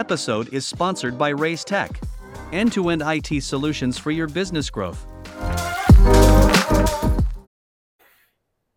Episode 0.00 0.52
is 0.52 0.66
sponsored 0.66 1.18
by 1.18 1.32
Reiz 1.32 1.64
Tech, 1.64 2.00
end 2.52 2.72
to 2.72 2.88
end 2.90 3.02
IT 3.04 3.42
solutions 3.42 3.98
for 3.98 4.10
your 4.10 4.26
business 4.26 4.70
growth. 4.70 5.06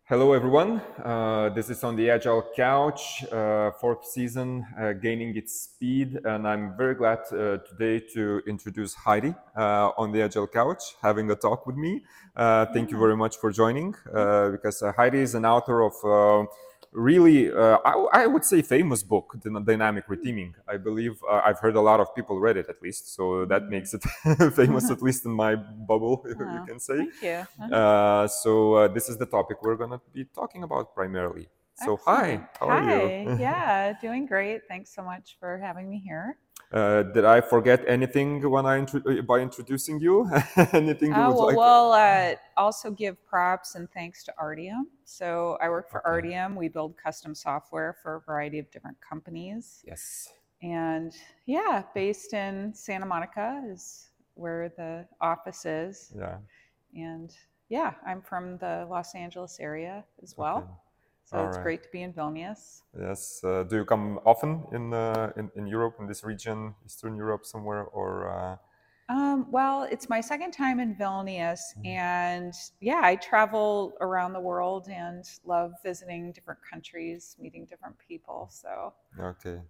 Hello, 0.06 0.34
everyone. 0.34 0.82
Uh, 1.02 1.48
this 1.54 1.70
is 1.70 1.82
on 1.82 1.96
the 1.96 2.10
Agile 2.10 2.44
Couch, 2.54 3.24
uh, 3.32 3.70
fourth 3.80 4.04
season, 4.06 4.66
uh, 4.78 4.92
gaining 4.92 5.34
its 5.36 5.62
speed. 5.62 6.18
And 6.24 6.46
I'm 6.46 6.76
very 6.76 6.94
glad 6.94 7.20
uh, 7.32 7.58
today 7.68 8.04
to 8.12 8.42
introduce 8.46 8.92
Heidi 8.92 9.34
uh, 9.56 9.90
on 9.96 10.12
the 10.12 10.22
Agile 10.22 10.46
Couch, 10.46 10.82
having 11.00 11.30
a 11.30 11.34
talk 11.34 11.66
with 11.66 11.76
me. 11.76 12.04
Uh, 12.36 12.66
thank 12.66 12.90
you 12.90 12.98
very 12.98 13.16
much 13.16 13.38
for 13.38 13.50
joining, 13.50 13.92
because 14.04 14.82
Heidi 14.96 15.20
is 15.20 15.34
an 15.34 15.46
author 15.46 15.82
of 15.82 15.94
really, 16.94 17.52
uh, 17.52 17.78
I, 17.84 18.22
I, 18.22 18.26
would 18.26 18.44
say, 18.44 18.62
famous 18.62 19.02
book, 19.02 19.36
Dynamic 19.42 20.06
Reteaming. 20.06 20.54
I 20.68 20.76
believe 20.76 21.20
uh, 21.28 21.42
I've 21.44 21.58
heard 21.58 21.76
a 21.76 21.80
lot 21.80 22.00
of 22.00 22.14
people 22.14 22.38
read 22.40 22.56
it 22.56 22.66
at 22.68 22.80
least, 22.80 23.14
so 23.14 23.44
that 23.46 23.62
mm-hmm. 23.62 23.70
makes 23.70 23.94
it 23.94 24.02
famous 24.54 24.90
at 24.90 25.02
least 25.06 25.26
in 25.26 25.32
my 25.32 25.56
bubble, 25.56 26.24
you 26.28 26.64
can 26.66 26.78
say. 26.80 26.96
Thank 26.96 27.22
you. 27.22 27.46
Uh-huh. 27.64 27.74
Uh, 27.74 28.28
so 28.28 28.74
uh, 28.74 28.88
this 28.88 29.08
is 29.08 29.18
the 29.18 29.26
topic 29.26 29.62
we're 29.62 29.76
going 29.76 29.90
to 29.90 30.00
be 30.12 30.24
talking 30.24 30.62
about 30.62 30.94
primarily. 30.94 31.48
So 31.76 31.94
Excellent. 31.94 32.40
hi, 32.40 32.48
how 32.60 32.68
hi. 32.68 32.94
are 32.94 33.22
you? 33.22 33.36
yeah, 33.38 33.92
doing 34.00 34.26
great. 34.26 34.62
Thanks 34.68 34.94
so 34.94 35.02
much 35.02 35.36
for 35.40 35.58
having 35.58 35.90
me 35.90 35.98
here. 35.98 36.38
Uh, 36.72 37.02
did 37.02 37.24
I 37.24 37.40
forget 37.40 37.84
anything 37.86 38.48
when 38.48 38.64
I 38.66 38.78
intro- 38.78 39.02
uh, 39.06 39.22
by 39.22 39.40
introducing 39.40 40.00
you? 40.00 40.28
anything 40.72 41.10
you 41.10 41.16
uh, 41.16 41.28
would 41.28 41.36
well, 41.36 41.46
like? 41.46 41.56
Well, 41.56 41.92
uh, 41.92 42.34
also 42.56 42.90
give 42.90 43.24
props 43.24 43.74
and 43.74 43.90
thanks 43.92 44.24
to 44.24 44.34
Artium. 44.38 44.88
So 45.04 45.58
I 45.60 45.68
work 45.68 45.90
for 45.90 46.00
okay. 46.00 46.10
Artium. 46.10 46.56
We 46.56 46.68
build 46.68 46.96
custom 46.96 47.34
software 47.34 47.96
for 48.02 48.16
a 48.16 48.20
variety 48.20 48.58
of 48.58 48.70
different 48.70 48.96
companies. 49.00 49.82
Yes. 49.86 50.32
And 50.62 51.12
yeah, 51.46 51.82
based 51.94 52.32
in 52.32 52.72
Santa 52.72 53.06
Monica 53.06 53.62
is 53.68 54.10
where 54.34 54.68
the 54.76 55.06
office 55.20 55.66
is. 55.66 56.12
Yeah. 56.16 56.38
And 56.94 57.34
yeah, 57.68 57.94
I'm 58.06 58.22
from 58.22 58.58
the 58.58 58.86
Los 58.88 59.14
Angeles 59.14 59.58
area 59.60 60.04
as 60.22 60.36
well. 60.36 60.58
Okay. 60.58 60.70
So 61.24 61.38
All 61.38 61.48
it's 61.48 61.56
right. 61.56 61.62
great 61.62 61.82
to 61.82 61.88
be 61.90 62.02
in 62.02 62.12
Vilnius. 62.12 62.82
Yes. 62.98 63.42
Uh, 63.42 63.64
do 63.64 63.76
you 63.76 63.84
come 63.84 64.20
often 64.26 64.64
in, 64.72 64.92
uh, 64.92 65.32
in, 65.36 65.50
in 65.56 65.66
Europe, 65.66 65.96
in 65.98 66.06
this 66.06 66.22
region, 66.22 66.74
Eastern 66.84 67.16
Europe 67.16 67.46
somewhere, 67.46 67.84
or? 67.84 68.28
Uh... 68.28 68.56
Um, 69.08 69.46
well, 69.50 69.84
it's 69.84 70.08
my 70.08 70.20
second 70.20 70.52
time 70.52 70.80
in 70.80 70.94
Vilnius, 70.94 71.60
mm-hmm. 71.78 71.86
and 71.86 72.54
yeah, 72.80 73.00
I 73.02 73.16
travel 73.16 73.94
around 74.00 74.34
the 74.34 74.40
world 74.40 74.88
and 74.88 75.24
love 75.46 75.72
visiting 75.82 76.32
different 76.32 76.60
countries, 76.70 77.36
meeting 77.40 77.66
different 77.68 77.96
people. 77.98 78.48
So. 78.52 78.92
Okay. 79.18 79.60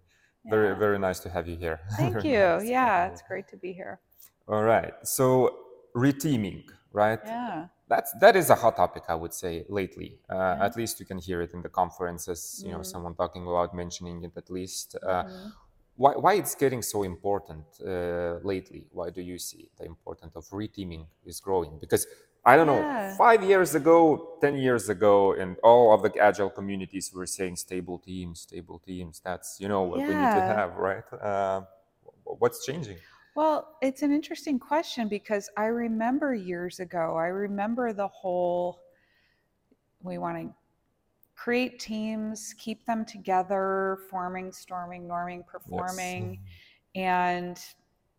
Yeah. 0.45 0.51
Very 0.51 0.77
very 0.77 0.99
nice 0.99 1.21
to 1.21 1.31
have 1.31 1.49
you 1.49 1.57
here. 1.57 1.81
Thank 1.97 2.23
you. 2.23 2.39
Nice 2.39 2.67
yeah, 2.67 3.07
it's 3.07 3.23
great 3.23 3.49
to 3.49 3.57
be 3.57 3.73
here. 3.73 4.01
All 4.47 4.63
right. 4.63 4.93
So 5.05 5.57
reteaming, 5.97 6.65
right? 6.93 7.21
Yeah 7.25 7.67
that's 7.89 8.13
that 8.21 8.35
is 8.37 8.51
a 8.51 8.55
hot 8.55 8.77
topic 8.77 9.03
i 9.09 9.15
would 9.15 9.35
say 9.35 9.65
lately 9.69 10.19
uh, 10.31 10.35
mm-hmm. 10.35 10.63
at 10.63 10.77
least 10.77 11.01
you 11.01 11.07
can 11.07 11.19
hear 11.19 11.43
it 11.43 11.53
in 11.53 11.63
the 11.63 11.69
conferences 11.69 12.63
you 12.65 12.71
know 12.71 12.79
mm-hmm. 12.79 12.85
someone 12.85 13.15
talking 13.15 13.43
about 13.47 13.75
mentioning 13.75 14.23
it 14.25 14.33
at 14.37 14.51
least 14.51 14.97
uh, 15.03 15.25
mm-hmm. 15.25 15.49
why, 15.97 16.13
why 16.13 16.35
it's 16.35 16.55
getting 16.55 16.83
so 16.83 17.03
important 17.03 17.65
uh, 17.87 18.37
lately 18.43 18.87
why 18.91 19.11
do 19.11 19.21
you 19.21 19.39
see 19.39 19.69
the 19.79 19.85
importance 19.85 20.35
of 20.35 20.45
reteaming 20.49 21.05
is 21.27 21.41
growing 21.41 21.79
because 21.79 22.07
i 22.45 22.57
don't 22.57 22.69
yeah. 22.69 23.09
know 23.09 23.15
five 23.17 23.43
years 23.43 23.75
ago 23.75 24.37
ten 24.41 24.57
years 24.57 24.89
ago 24.89 25.35
and 25.35 25.57
all 25.63 25.93
of 25.93 26.03
the 26.03 26.13
agile 26.19 26.51
communities 26.51 27.13
were 27.15 27.27
saying 27.27 27.55
stable 27.55 27.99
teams 27.99 28.41
stable 28.41 28.79
teams 28.79 29.21
that's 29.23 29.59
you 29.61 29.69
know 29.69 29.83
what 29.83 30.01
yeah. 30.01 30.09
we 30.09 30.15
need 30.15 30.35
to 30.41 30.47
have 30.59 30.77
right 30.77 31.05
uh, 31.21 31.61
what's 32.25 32.65
changing 32.65 32.97
well, 33.35 33.77
it's 33.83 34.03
an 34.03 34.13
interesting 34.13 34.59
question 34.59 35.09
because 35.09 35.51
I 35.57 35.65
remember 35.65 36.35
years 36.35 36.81
ago, 36.81 37.17
I 37.17 37.27
remember 37.27 37.93
the 37.93 38.09
whole 38.09 38.81
we 40.03 40.19
want 40.19 40.37
to 40.39 40.55
create 41.35 41.81
teams, 41.81 42.55
keep 42.59 42.87
them 42.87 43.05
together, 43.05 43.99
forming, 44.09 44.53
storming, 44.53 45.09
norming, 45.09 45.45
performing. 45.47 46.39
Yes. 46.95 47.03
And, 47.03 47.61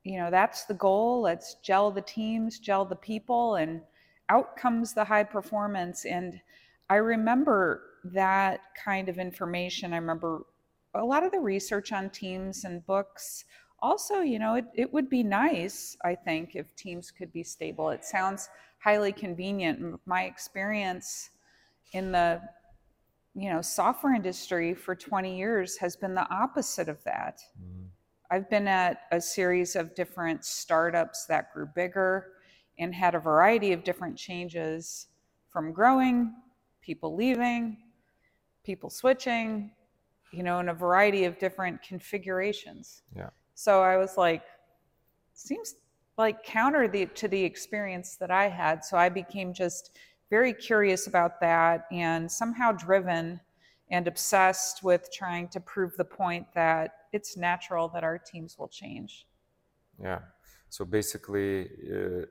you 0.04 0.20
know, 0.20 0.30
that's 0.30 0.66
the 0.66 0.74
goal. 0.74 1.22
Let's 1.22 1.56
gel 1.64 1.92
the 1.92 2.02
teams, 2.02 2.60
gel 2.60 2.84
the 2.84 2.96
people, 2.96 3.56
and 3.56 3.82
out 4.30 4.58
comes 4.58 4.94
the 4.94 5.06
high 5.06 5.24
performance. 5.24 6.06
And 6.06 6.42
I 6.90 6.96
remember 6.96 7.84
that 8.06 8.62
kind 8.84 9.08
of 9.08 9.18
information. 9.18 9.94
I 9.94 9.98
remember 9.98 10.44
a 10.94 11.04
lot 11.04 11.24
of 11.24 11.32
the 11.32 11.40
research 11.40 11.92
on 11.92 12.10
teams 12.10 12.66
and 12.66 12.86
books 12.86 13.46
also, 13.80 14.22
you 14.22 14.40
know, 14.40 14.56
it, 14.56 14.66
it 14.74 14.94
would 14.94 15.10
be 15.10 15.24
nice, 15.24 15.98
I 16.04 16.16
think, 16.16 16.56
if 16.56 16.76
teams 16.76 17.12
could 17.12 17.32
be 17.32 17.44
stable. 17.44 17.90
It 17.90 18.06
sounds 18.06 18.50
highly 18.80 19.12
convenient. 19.12 20.00
My 20.06 20.24
experience 20.24 21.32
in 21.94 22.12
the 22.12 22.42
you 23.36 23.50
know 23.50 23.62
software 23.62 24.16
industry 24.16 24.74
for 24.74 24.96
20 24.96 25.38
years 25.38 25.78
has 25.78 25.96
been 25.96 26.16
the 26.16 26.30
opposite 26.34 26.88
of 26.88 27.04
that. 27.04 27.42
Mm. 27.62 27.88
I've 28.32 28.50
been 28.50 28.68
at 28.68 29.02
a 29.12 29.22
series 29.22 29.76
of 29.76 29.94
different 29.94 30.46
startups 30.46 31.26
that 31.28 31.54
grew 31.54 31.68
bigger 31.76 32.32
and 32.80 32.94
had 32.94 33.16
a 33.16 33.20
variety 33.20 33.72
of 33.72 33.84
different 33.84 34.18
changes 34.18 35.08
from 35.52 35.72
growing, 35.72 36.34
people 36.82 37.16
leaving, 37.16 37.78
people 38.64 38.90
switching, 38.90 39.72
you 40.32 40.44
know, 40.44 40.60
in 40.60 40.70
a 40.70 40.74
variety 40.74 41.26
of 41.26 41.38
different 41.40 41.82
configurations. 41.82 43.04
Yeah. 43.16 43.30
So 43.56 43.82
I 43.82 43.98
was 43.98 44.18
like, 44.18 44.44
seems 45.34 45.76
like 46.18 46.44
counter 46.44 46.88
the, 46.88 47.08
to 47.08 47.28
the 47.28 47.44
experience 47.44 48.18
that 48.18 48.30
I 48.30 48.48
had. 48.50 48.86
So 48.86 48.98
I 48.98 49.10
became 49.10 49.54
just 49.54 49.98
very 50.30 50.54
curious 50.54 51.08
about 51.08 51.40
that 51.42 51.86
and 51.92 52.32
somehow 52.32 52.72
driven 52.74 53.40
and 53.92 54.08
obsessed 54.08 54.84
with 54.84 55.10
trying 55.14 55.48
to 55.50 55.60
prove 55.60 55.96
the 55.96 56.06
point 56.06 56.48
that 56.54 56.96
it's 57.14 57.38
natural 57.38 57.88
that 57.90 58.04
our 58.04 58.18
teams 58.18 58.58
will 58.58 58.68
change. 58.68 59.26
Yeah. 60.02 60.20
So 60.70 60.84
basically, 60.84 61.66
uh, 61.66 62.26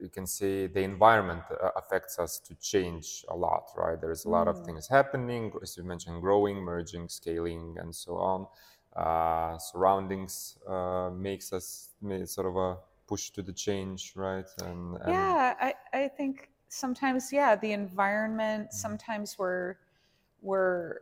you 0.00 0.10
can 0.12 0.26
say 0.26 0.68
the 0.68 0.82
environment 0.82 1.42
uh, 1.50 1.70
affects 1.76 2.18
us 2.18 2.38
to 2.40 2.54
change 2.56 3.24
a 3.28 3.34
lot, 3.34 3.70
right? 3.76 4.00
There's 4.00 4.26
a 4.26 4.28
lot 4.28 4.46
mm. 4.46 4.50
of 4.50 4.64
things 4.64 4.86
happening, 4.86 5.52
as 5.62 5.76
you 5.76 5.82
mentioned, 5.82 6.20
growing, 6.20 6.56
merging, 6.56 7.08
scaling, 7.08 7.76
and 7.80 7.92
so 7.92 8.16
on 8.18 8.46
uh, 8.96 9.56
surroundings 9.58 10.58
uh, 10.68 11.10
makes 11.10 11.52
us 11.52 11.90
sort 12.24 12.46
of 12.46 12.56
a 12.56 12.76
push 13.06 13.30
to 13.30 13.42
the 13.42 13.52
change, 13.52 14.12
right? 14.14 14.46
And, 14.62 14.96
and 15.02 15.12
yeah, 15.12 15.54
I, 15.60 15.74
I 15.92 16.08
think 16.08 16.50
sometimes, 16.68 17.32
yeah, 17.32 17.56
the 17.56 17.72
environment. 17.72 18.68
Mm-hmm. 18.68 18.76
Sometimes 18.76 19.36
we're 19.38 19.76
we're 20.42 21.00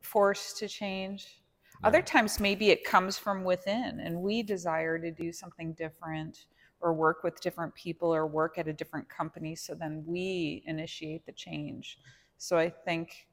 forced 0.00 0.58
to 0.58 0.68
change. 0.68 1.42
Yeah. 1.80 1.88
Other 1.88 2.02
times, 2.02 2.40
maybe 2.40 2.70
it 2.70 2.84
comes 2.84 3.18
from 3.18 3.44
within, 3.44 4.00
and 4.00 4.22
we 4.22 4.42
desire 4.42 4.98
to 4.98 5.10
do 5.10 5.32
something 5.32 5.74
different, 5.74 6.46
or 6.80 6.94
work 6.94 7.22
with 7.22 7.40
different 7.40 7.74
people, 7.74 8.14
or 8.14 8.26
work 8.26 8.56
at 8.58 8.66
a 8.66 8.72
different 8.72 9.08
company. 9.08 9.54
So 9.54 9.74
then 9.74 10.04
we 10.06 10.62
initiate 10.66 11.26
the 11.26 11.32
change. 11.32 11.98
So 12.38 12.56
I 12.56 12.70
think 12.70 13.28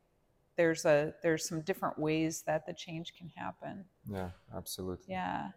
there's 0.58 0.86
a 0.86 1.14
there's 1.24 1.48
some 1.48 1.62
different 1.62 1.98
ways 1.98 2.44
that 2.48 2.66
the 2.66 2.74
change 2.74 3.14
can 3.18 3.30
happen. 3.36 3.86
Yeah 4.10 4.30
absolutely. 4.56 5.14
Yeah. 5.14 5.50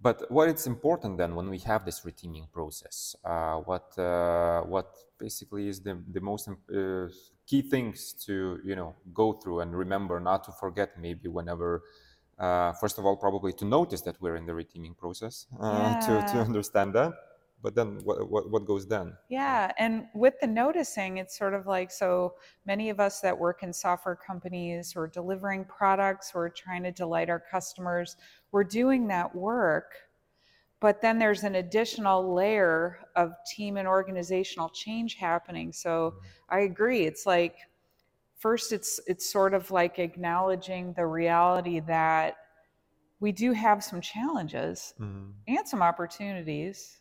But 0.00 0.30
what 0.30 0.48
is 0.48 0.66
important 0.66 1.18
then 1.18 1.34
when 1.34 1.50
we 1.50 1.58
have 1.60 1.84
this 1.84 2.00
reteaming 2.02 2.50
process 2.52 3.16
uh, 3.24 3.56
what 3.56 3.98
uh, 3.98 4.62
what 4.62 4.96
basically 5.18 5.68
is 5.68 5.80
the, 5.80 6.00
the 6.12 6.20
most 6.20 6.48
uh, 6.48 7.08
key 7.46 7.62
things 7.62 8.12
to 8.26 8.60
you 8.64 8.76
know 8.76 8.94
go 9.12 9.32
through 9.32 9.60
and 9.60 9.76
remember 9.76 10.20
not 10.20 10.44
to 10.44 10.52
forget 10.52 10.90
maybe 11.00 11.28
whenever 11.28 11.82
uh, 12.38 12.72
first 12.74 12.98
of 12.98 13.04
all 13.04 13.16
probably 13.16 13.52
to 13.52 13.64
notice 13.64 14.02
that 14.02 14.16
we're 14.20 14.36
in 14.36 14.46
the 14.46 14.52
reteaming 14.52 14.96
process 14.96 15.46
yeah. 15.52 15.66
Uh, 15.66 16.00
to, 16.06 16.32
to 16.32 16.38
understand 16.40 16.94
that 16.94 17.12
but 17.62 17.74
then 17.74 17.98
what, 18.04 18.30
what, 18.30 18.50
what 18.50 18.64
goes 18.64 18.86
then 18.86 19.12
yeah 19.28 19.72
and 19.78 20.06
with 20.14 20.34
the 20.40 20.46
noticing 20.46 21.18
it's 21.18 21.36
sort 21.36 21.54
of 21.54 21.66
like 21.66 21.90
so 21.90 22.34
many 22.66 22.90
of 22.90 23.00
us 23.00 23.20
that 23.20 23.36
work 23.36 23.62
in 23.62 23.72
software 23.72 24.16
companies 24.16 24.94
or 24.96 25.06
delivering 25.06 25.64
products 25.64 26.32
we're 26.34 26.48
trying 26.48 26.82
to 26.82 26.92
delight 26.92 27.28
our 27.28 27.42
customers 27.50 28.16
we're 28.52 28.64
doing 28.64 29.06
that 29.06 29.34
work 29.34 29.92
but 30.80 31.02
then 31.02 31.18
there's 31.18 31.42
an 31.42 31.56
additional 31.56 32.34
layer 32.34 33.00
of 33.16 33.32
team 33.52 33.76
and 33.76 33.88
organizational 33.88 34.68
change 34.68 35.14
happening 35.14 35.72
so 35.72 36.10
mm-hmm. 36.10 36.54
i 36.54 36.60
agree 36.60 37.04
it's 37.04 37.26
like 37.26 37.56
first 38.38 38.72
it's 38.72 39.00
it's 39.06 39.30
sort 39.30 39.52
of 39.52 39.70
like 39.70 39.98
acknowledging 39.98 40.92
the 40.94 41.06
reality 41.06 41.80
that 41.80 42.36
we 43.20 43.32
do 43.32 43.52
have 43.52 43.82
some 43.82 44.00
challenges 44.00 44.94
mm-hmm. 45.00 45.30
and 45.48 45.66
some 45.66 45.82
opportunities 45.82 46.97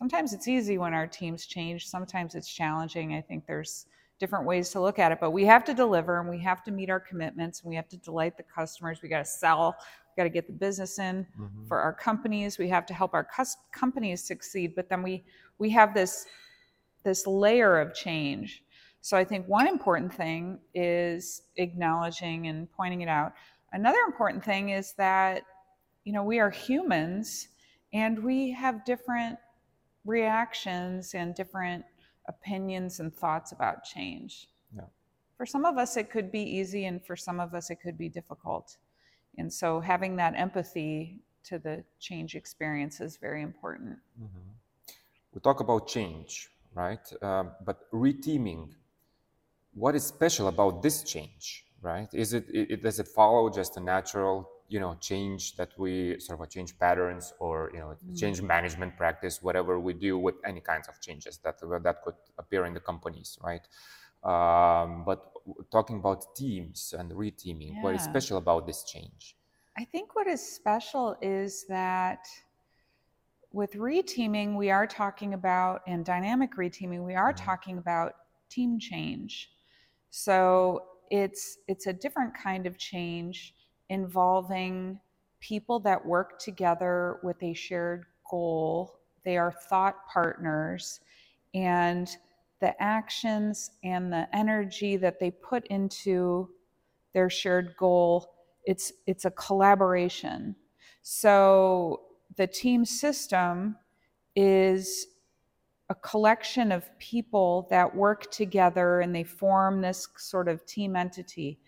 sometimes 0.00 0.32
it's 0.32 0.48
easy 0.48 0.76
when 0.78 0.94
our 0.94 1.06
teams 1.06 1.46
change 1.46 1.86
sometimes 1.86 2.34
it's 2.34 2.52
challenging 2.52 3.14
i 3.14 3.20
think 3.20 3.46
there's 3.46 3.86
different 4.20 4.44
ways 4.44 4.68
to 4.68 4.80
look 4.80 4.98
at 4.98 5.10
it. 5.12 5.18
But 5.18 5.30
we 5.30 5.46
have 5.46 5.64
to 5.64 5.72
deliver 5.74 6.20
and 6.20 6.28
we 6.28 6.38
have 6.40 6.62
to 6.64 6.70
meet 6.70 6.90
our 6.90 7.00
commitments 7.00 7.62
and 7.62 7.70
we 7.70 7.74
have 7.76 7.88
to 7.88 7.96
delight 7.96 8.36
the 8.36 8.42
customers. 8.42 9.00
We 9.02 9.08
got 9.08 9.20
to 9.20 9.24
sell, 9.24 9.74
we 9.80 10.20
got 10.20 10.24
to 10.24 10.28
get 10.30 10.46
the 10.46 10.52
business 10.52 10.98
in 10.98 11.26
Mhm. 11.38 11.66
for 11.66 11.80
our 11.80 11.94
companies. 11.94 12.58
We 12.58 12.68
have 12.68 12.84
to 12.86 12.92
help 12.92 13.14
our 13.14 13.24
cus- 13.24 13.56
companies 13.72 14.22
succeed. 14.22 14.74
But 14.76 14.90
then 14.90 15.02
we 15.02 15.24
we 15.56 15.70
have 15.70 15.94
this 15.94 16.26
this 17.02 17.26
layer 17.26 17.80
of 17.80 17.94
change. 17.94 18.62
So 19.00 19.16
I 19.16 19.24
think 19.24 19.48
one 19.48 19.66
important 19.66 20.12
thing 20.12 20.60
is 20.74 21.44
acknowledging 21.56 22.48
and 22.48 22.70
pointing 22.72 23.00
it 23.00 23.08
out. 23.08 23.32
Another 23.72 24.00
important 24.00 24.44
thing 24.44 24.68
is 24.68 24.92
that 24.98 25.44
you 26.04 26.12
know 26.12 26.22
we 26.24 26.38
are 26.40 26.50
humans 26.50 27.48
and 27.94 28.22
we 28.22 28.50
have 28.50 28.84
different 28.84 29.38
reactions 30.04 31.14
and 31.14 31.34
different 31.34 31.84
opinions 32.26 33.00
and 33.00 33.14
thoughts 33.14 33.52
about 33.52 33.84
change. 33.84 34.48
Yeah. 34.74 34.82
For 35.36 35.46
some 35.46 35.64
of 35.64 35.78
us, 35.78 35.96
it 35.96 36.10
could 36.10 36.30
be 36.30 36.42
easy, 36.42 36.84
and 36.86 37.04
for 37.04 37.16
some 37.16 37.40
of 37.40 37.54
us, 37.54 37.70
it 37.70 37.76
could 37.82 37.98
be 37.98 38.08
difficult. 38.08 38.76
And 39.38 39.52
so, 39.52 39.80
having 39.80 40.16
that 40.16 40.34
empathy 40.36 41.20
to 41.44 41.58
the 41.58 41.84
change 41.98 42.34
experience 42.34 43.00
is 43.00 43.16
very 43.16 43.42
important. 43.42 43.98
Mhm. 44.20 44.54
We 45.32 45.40
talk 45.40 45.60
about 45.60 45.86
change, 45.86 46.50
right? 46.74 47.00
Um, 47.22 47.52
but 47.64 47.90
reteaming, 47.92 48.74
what 49.74 49.94
is 49.94 50.04
special 50.04 50.48
about 50.48 50.82
this 50.82 51.02
change, 51.04 51.64
right? 51.80 52.12
Is 52.12 52.32
it, 52.32 52.44
it- 52.52 52.82
does 52.82 52.98
it 52.98 53.08
follow 53.08 53.48
just 53.48 53.76
a 53.76 53.80
natural, 53.80 54.48
you 54.70 54.80
know, 54.80 54.96
change 55.00 55.56
that 55.56 55.70
we 55.78 56.18
sort 56.20 56.40
of 56.40 56.48
change 56.48 56.78
patterns 56.78 57.34
or 57.40 57.70
you 57.74 57.80
know 57.80 57.96
change 58.14 58.40
management 58.40 58.96
practice, 58.96 59.42
whatever 59.42 59.78
we 59.80 59.92
do 59.92 60.16
with 60.16 60.36
any 60.46 60.60
kinds 60.60 60.88
of 60.88 61.00
changes 61.00 61.38
that 61.38 61.56
that 61.82 61.96
could 62.04 62.14
appear 62.38 62.64
in 62.64 62.74
the 62.74 62.80
companies, 62.80 63.38
right? 63.42 63.66
Um, 64.22 65.04
but 65.04 65.32
talking 65.72 65.98
about 65.98 66.36
teams 66.36 66.94
and 66.96 67.10
reteaming, 67.12 67.76
what 67.80 67.94
is 67.94 68.02
special 68.04 68.38
about 68.38 68.66
this 68.66 68.84
change? 68.84 69.36
I 69.76 69.84
think 69.84 70.14
what 70.14 70.26
is 70.26 70.40
special 70.40 71.16
is 71.22 71.66
that 71.68 72.26
with 73.52 73.72
reteaming, 73.72 74.56
we 74.56 74.70
are 74.70 74.86
talking 74.86 75.34
about, 75.34 75.82
and 75.86 76.04
dynamic 76.04 76.54
reteaming, 76.54 77.04
we 77.04 77.14
are 77.14 77.32
Mhm. 77.32 77.36
talking 77.36 77.78
about 77.78 78.14
team 78.48 78.78
change. 78.78 79.50
So 80.10 80.86
it's 81.10 81.58
it's 81.66 81.86
a 81.86 81.92
different 81.92 82.34
kind 82.34 82.66
of 82.66 82.78
change 82.78 83.54
involving 83.90 84.98
people 85.40 85.80
that 85.80 86.04
work 86.04 86.38
together 86.38 87.20
with 87.22 87.42
a 87.42 87.52
shared 87.52 88.06
goal. 88.30 88.98
They 89.24 89.36
are 89.36 89.52
thought 89.68 90.06
partners, 90.08 91.00
and 91.54 92.08
the 92.60 92.80
actions 92.82 93.72
and 93.84 94.12
the 94.12 94.28
energy 94.34 94.96
that 94.96 95.18
they 95.18 95.30
put 95.30 95.66
into 95.66 96.48
their 97.12 97.30
shared 97.30 97.74
goal 97.76 98.32
it's 98.66 98.92
it's 99.06 99.24
a 99.24 99.30
collaboration 99.32 100.54
so 101.02 102.02
the 102.36 102.46
team 102.46 102.84
system 102.84 103.76
is 104.36 105.06
a 105.88 105.94
collection 105.94 106.70
of 106.70 106.86
people 106.98 107.66
that 107.70 107.96
work 107.96 108.30
together 108.30 109.00
and 109.00 109.14
they 109.14 109.24
form 109.24 109.80
this 109.80 110.06
sort 110.16 110.46
of 110.46 110.64
team 110.66 110.94
entity 110.94 111.58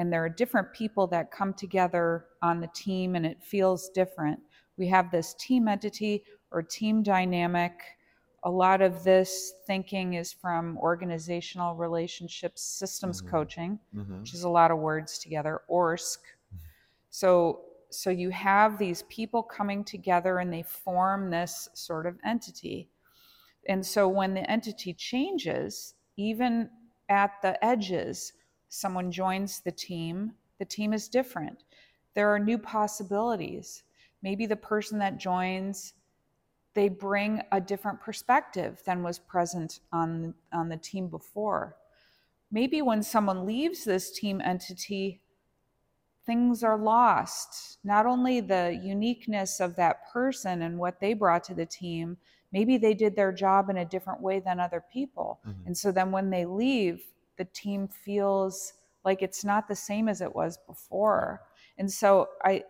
and 0.00 0.10
there 0.10 0.24
are 0.24 0.30
different 0.30 0.72
people 0.72 1.06
that 1.06 1.30
come 1.30 1.52
together 1.52 2.24
on 2.40 2.58
the 2.58 2.70
team 2.74 3.14
and 3.16 3.26
it 3.26 3.42
feels 3.42 3.90
different 3.90 4.40
we 4.78 4.88
have 4.88 5.10
this 5.10 5.34
team 5.34 5.68
entity 5.68 6.24
or 6.50 6.62
team 6.62 7.02
dynamic 7.02 7.72
a 8.44 8.50
lot 8.50 8.80
of 8.80 9.04
this 9.04 9.52
thinking 9.66 10.14
is 10.14 10.32
from 10.32 10.78
organizational 10.78 11.74
relationships 11.76 12.62
systems 12.62 13.20
Mhm. 13.20 13.30
coaching 13.30 13.78
Mhm. 13.94 14.20
which 14.20 14.34
is 14.34 14.44
a 14.44 14.48
lot 14.48 14.70
of 14.70 14.78
words 14.78 15.18
together, 15.18 15.62
ORSC. 15.68 16.18
So, 17.10 17.64
so 17.90 18.10
you 18.10 18.30
have 18.30 18.78
these 18.78 19.02
people 19.08 19.42
coming 19.42 19.84
together 19.84 20.38
and 20.38 20.52
they 20.52 20.62
form 20.62 21.30
this 21.30 21.68
sort 21.74 22.06
of 22.06 22.18
entity. 22.24 22.88
And 23.68 23.84
so 23.84 24.08
when 24.08 24.34
the 24.34 24.48
entity 24.50 24.94
changes, 24.94 25.94
even 26.16 26.70
at 27.08 27.32
the 27.42 27.62
edges, 27.64 28.32
someone 28.70 29.12
joins 29.12 29.60
the 29.60 29.70
team, 29.70 30.32
the 30.58 30.64
team 30.64 30.94
is 30.94 31.08
different. 31.08 31.64
There 32.14 32.32
are 32.34 32.38
new 32.38 32.56
possibilities. 32.58 33.82
Maybe 34.22 34.46
the 34.46 34.56
person 34.56 34.98
that 35.00 35.18
joins 35.18 35.92
they 36.72 36.88
bring 36.88 37.42
a 37.52 37.60
different 37.60 38.00
perspective 38.00 38.80
than 38.86 39.02
was 39.02 39.18
present 39.18 39.80
on 39.92 40.34
on 40.52 40.68
the 40.70 40.76
team 40.78 41.08
before 41.08 41.76
maybe 42.50 42.82
when 42.82 43.02
someone 43.02 43.46
leaves 43.46 43.84
this 43.84 44.10
team 44.10 44.40
entity, 44.40 45.20
things 46.26 46.62
are 46.62 46.78
lost. 46.78 47.78
Not 47.84 48.06
only 48.06 48.40
the 48.40 48.78
uniqueness 48.82 49.60
of 49.60 49.76
that 49.76 50.08
person 50.12 50.62
and 50.62 50.78
what 50.78 51.00
they 51.00 51.14
brought 51.14 51.44
to 51.44 51.54
the 51.54 51.66
team, 51.66 52.16
maybe 52.52 52.76
they 52.76 52.94
did 52.94 53.16
their 53.16 53.32
job 53.32 53.70
in 53.70 53.78
a 53.78 53.84
different 53.84 54.20
way 54.20 54.40
than 54.40 54.60
other 54.60 54.84
people. 54.92 55.40
Mhm. 55.46 55.66
And 55.66 55.78
so 55.78 55.92
then 55.92 56.10
when 56.10 56.30
they 56.30 56.44
leave, 56.44 57.04
the 57.40 57.46
team 57.46 57.88
feels 57.88 58.74
like 59.02 59.22
it's 59.22 59.46
not 59.46 59.66
the 59.66 59.74
same 59.74 60.10
as 60.10 60.20
it 60.20 60.34
was 60.36 60.58
before. 60.66 61.40
And 61.78 61.90
so 61.90 62.28
I, 62.44 62.64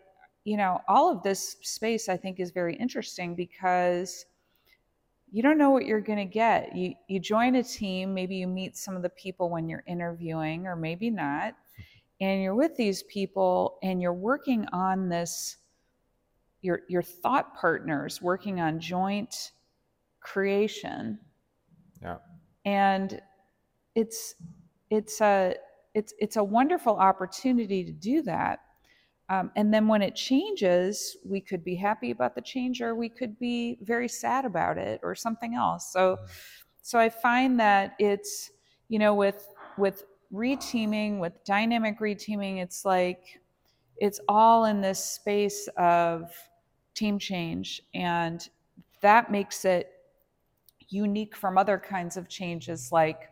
you 0.44 0.56
know, 0.56 0.80
all 0.86 1.10
of 1.10 1.24
this 1.24 1.56
space 1.62 2.08
I 2.08 2.16
think 2.16 2.38
is 2.38 2.52
very 2.52 2.76
interesting 2.76 3.34
because 3.34 4.26
you 5.32 5.42
don't 5.42 5.58
know 5.58 5.70
what 5.70 5.86
you're 5.86 6.00
going 6.00 6.20
to 6.20 6.24
get. 6.24 6.76
You 6.76 6.94
you 7.08 7.18
join 7.18 7.56
a 7.56 7.64
team, 7.64 8.14
maybe 8.14 8.36
you 8.36 8.46
meet 8.46 8.76
some 8.76 8.94
of 8.94 9.02
the 9.02 9.08
people 9.10 9.50
when 9.50 9.68
you're 9.68 9.82
interviewing 9.88 10.68
or 10.68 10.76
maybe 10.76 11.10
not. 11.10 11.54
And 12.22 12.42
you're 12.42 12.54
with 12.54 12.76
these 12.76 13.02
people 13.04 13.78
and 13.82 14.02
you're 14.02 14.12
working 14.12 14.66
on 14.74 15.08
this 15.08 15.56
your 16.60 16.80
your 16.86 17.00
thought 17.00 17.56
partners 17.56 18.20
working 18.20 18.60
on 18.60 18.78
joint 18.78 19.52
creation 20.20 21.18
Yeah. 22.02 22.18
and 22.66 23.22
it's 23.94 24.34
it's 24.90 25.20
a 25.20 25.54
it's 25.94 26.12
it's 26.18 26.36
a 26.36 26.44
wonderful 26.44 26.96
opportunity 26.96 27.84
to 27.84 27.92
do 27.92 28.22
that. 28.22 28.60
Um, 29.28 29.52
and 29.54 29.72
then 29.72 29.86
when 29.86 30.02
it 30.02 30.16
changes 30.16 31.16
we 31.24 31.40
could 31.40 31.64
be 31.64 31.76
happy 31.76 32.10
about 32.10 32.34
the 32.34 32.40
change 32.42 32.82
or 32.82 32.94
we 32.94 33.08
could 33.08 33.38
be 33.38 33.78
very 33.82 34.08
sad 34.08 34.44
about 34.44 34.76
it 34.76 35.00
or 35.02 35.14
something 35.14 35.54
else. 35.54 35.92
So 35.92 36.18
so 36.82 36.98
i 36.98 37.08
find 37.08 37.58
that 37.60 37.94
it's 37.98 38.50
you 38.88 38.98
know 38.98 39.14
with 39.14 39.48
with 39.76 40.04
reteaming 40.32 41.18
with 41.18 41.32
dynamic 41.44 41.98
reteaming 42.00 42.62
it's 42.62 42.84
like 42.84 43.40
it's 43.96 44.20
all 44.28 44.64
in 44.64 44.80
this 44.80 45.02
space 45.02 45.68
of 45.76 46.32
team 46.94 47.18
change 47.18 47.82
and 47.94 48.48
that 49.00 49.30
makes 49.30 49.64
it 49.64 49.90
unique 50.88 51.36
from 51.36 51.58
other 51.58 51.78
kinds 51.78 52.16
of 52.16 52.28
changes 52.28 52.90
like 52.92 53.30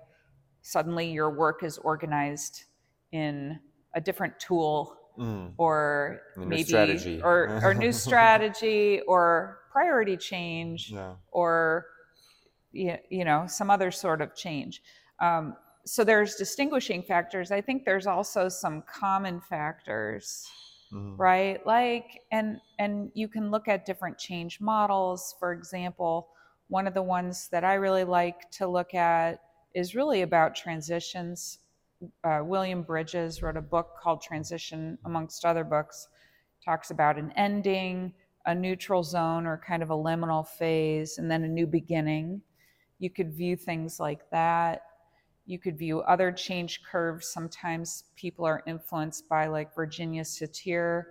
suddenly 0.72 1.10
your 1.10 1.30
work 1.30 1.62
is 1.62 1.78
organized 1.78 2.64
in 3.12 3.58
a 3.94 4.00
different 4.00 4.38
tool 4.38 4.94
Mm. 5.18 5.54
or 5.56 6.20
new 6.36 6.46
maybe 6.46 6.62
strategy. 6.62 7.20
or 7.24 7.60
or 7.64 7.74
new 7.74 7.90
strategy 8.06 9.00
or 9.08 9.58
priority 9.72 10.16
change 10.16 10.92
Yeah. 10.92 11.14
or 11.32 11.86
you 12.70 13.24
know 13.24 13.46
some 13.48 13.68
other 13.68 13.90
sort 13.90 14.20
of 14.20 14.36
change 14.36 14.80
um, 15.18 15.56
so 15.84 16.04
there's 16.04 16.36
distinguishing 16.36 17.02
factors 17.02 17.50
i 17.50 17.60
think 17.60 17.84
there's 17.84 18.06
also 18.06 18.48
some 18.48 18.82
common 18.82 19.40
factors 19.40 20.46
Mhm. 20.92 21.18
right 21.18 21.66
like 21.66 22.20
and 22.30 22.60
and 22.78 23.10
you 23.14 23.26
can 23.26 23.50
look 23.50 23.66
at 23.68 23.84
different 23.84 24.16
change 24.18 24.60
models 24.60 25.34
for 25.40 25.52
example 25.52 26.28
one 26.68 26.86
of 26.86 26.94
the 26.94 27.02
ones 27.18 27.48
that 27.52 27.64
i 27.64 27.74
really 27.74 28.04
like 28.04 28.48
to 28.58 28.68
look 28.68 28.94
at 28.94 29.40
is 29.78 29.94
really 29.94 30.22
about 30.22 30.54
transitions 30.54 31.58
uh, 32.24 32.40
william 32.42 32.82
bridges 32.82 33.42
wrote 33.42 33.56
a 33.56 33.62
book 33.62 33.96
called 34.00 34.20
transition 34.20 34.98
amongst 35.04 35.44
other 35.44 35.64
books 35.64 36.08
talks 36.64 36.90
about 36.90 37.18
an 37.18 37.32
ending 37.36 38.12
a 38.46 38.54
neutral 38.54 39.02
zone 39.02 39.46
or 39.46 39.60
kind 39.66 39.82
of 39.82 39.90
a 39.90 39.94
liminal 39.94 40.46
phase 40.46 41.18
and 41.18 41.30
then 41.30 41.44
a 41.44 41.48
new 41.48 41.66
beginning 41.66 42.40
you 42.98 43.10
could 43.10 43.32
view 43.32 43.56
things 43.56 43.98
like 43.98 44.28
that 44.30 44.82
you 45.48 45.58
could 45.58 45.78
view 45.78 46.00
other 46.02 46.30
change 46.30 46.82
curves. 46.82 47.28
Sometimes 47.28 48.04
people 48.16 48.44
are 48.44 48.62
influenced 48.66 49.30
by 49.30 49.46
like 49.46 49.74
Virginia 49.74 50.22
Satir, 50.22 51.04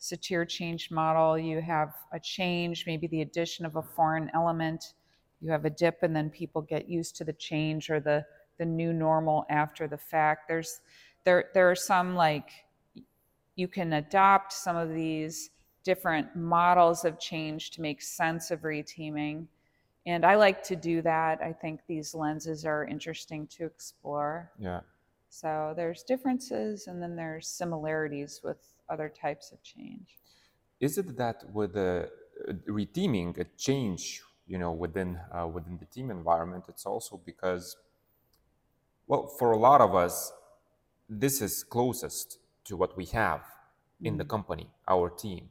Satir 0.00 0.48
change 0.48 0.90
model. 0.90 1.38
You 1.38 1.62
have 1.62 1.94
a 2.12 2.18
change, 2.18 2.86
maybe 2.88 3.06
the 3.06 3.22
addition 3.22 3.64
of 3.64 3.76
a 3.76 3.82
foreign 3.82 4.32
element. 4.34 4.94
You 5.44 5.50
have 5.50 5.66
a 5.66 5.70
dip, 5.70 6.02
and 6.02 6.16
then 6.16 6.30
people 6.30 6.62
get 6.62 6.88
used 6.88 7.16
to 7.16 7.24
the 7.24 7.34
change 7.34 7.90
or 7.90 8.00
the 8.00 8.24
the 8.56 8.64
new 8.64 8.92
normal 8.94 9.44
after 9.50 9.86
the 9.86 9.98
fact. 9.98 10.48
There's 10.48 10.80
there 11.24 11.50
there 11.52 11.70
are 11.70 11.76
some 11.76 12.14
like 12.14 12.50
you 13.56 13.68
can 13.68 13.92
adopt 13.92 14.54
some 14.54 14.76
of 14.76 14.88
these 14.94 15.50
different 15.84 16.34
models 16.34 17.04
of 17.04 17.20
change 17.20 17.70
to 17.72 17.82
make 17.82 18.00
sense 18.00 18.50
of 18.50 18.62
reteaming 18.62 19.46
And 20.06 20.24
I 20.24 20.34
like 20.36 20.62
to 20.64 20.76
do 20.76 21.02
that. 21.02 21.40
I 21.42 21.52
think 21.52 21.80
these 21.86 22.14
lenses 22.14 22.64
are 22.66 22.84
interesting 22.84 23.46
to 23.56 23.64
explore. 23.66 24.50
Yeah. 24.58 24.80
So 25.30 25.72
there's 25.76 26.02
differences 26.02 26.86
and 26.88 27.02
then 27.02 27.16
there's 27.16 27.48
similarities 27.48 28.40
with 28.44 28.58
other 28.88 29.08
types 29.08 29.52
of 29.52 29.62
change. 29.62 30.18
Is 30.80 30.98
it 30.98 31.16
that 31.16 31.44
with 31.52 31.72
the 31.74 32.10
uh, 32.48 32.52
reteaming, 32.68 33.38
a 33.38 33.44
change, 33.56 34.22
you 34.46 34.58
know, 34.58 34.72
within 34.72 35.20
uh, 35.32 35.46
within 35.46 35.78
the 35.78 35.86
team 35.86 36.10
environment, 36.10 36.66
it's 36.68 36.86
also 36.86 37.16
because, 37.16 37.76
well, 39.06 39.26
for 39.26 39.52
a 39.52 39.56
lot 39.56 39.80
of 39.80 39.94
us, 39.94 40.32
this 41.08 41.42
is 41.42 41.64
closest 41.64 42.38
to 42.64 42.76
what 42.76 42.96
we 42.96 43.06
have 43.06 43.44
in 44.04 44.16
the 44.18 44.24
Mhm. 44.24 44.26
company, 44.26 44.70
our 44.88 45.10
team, 45.10 45.50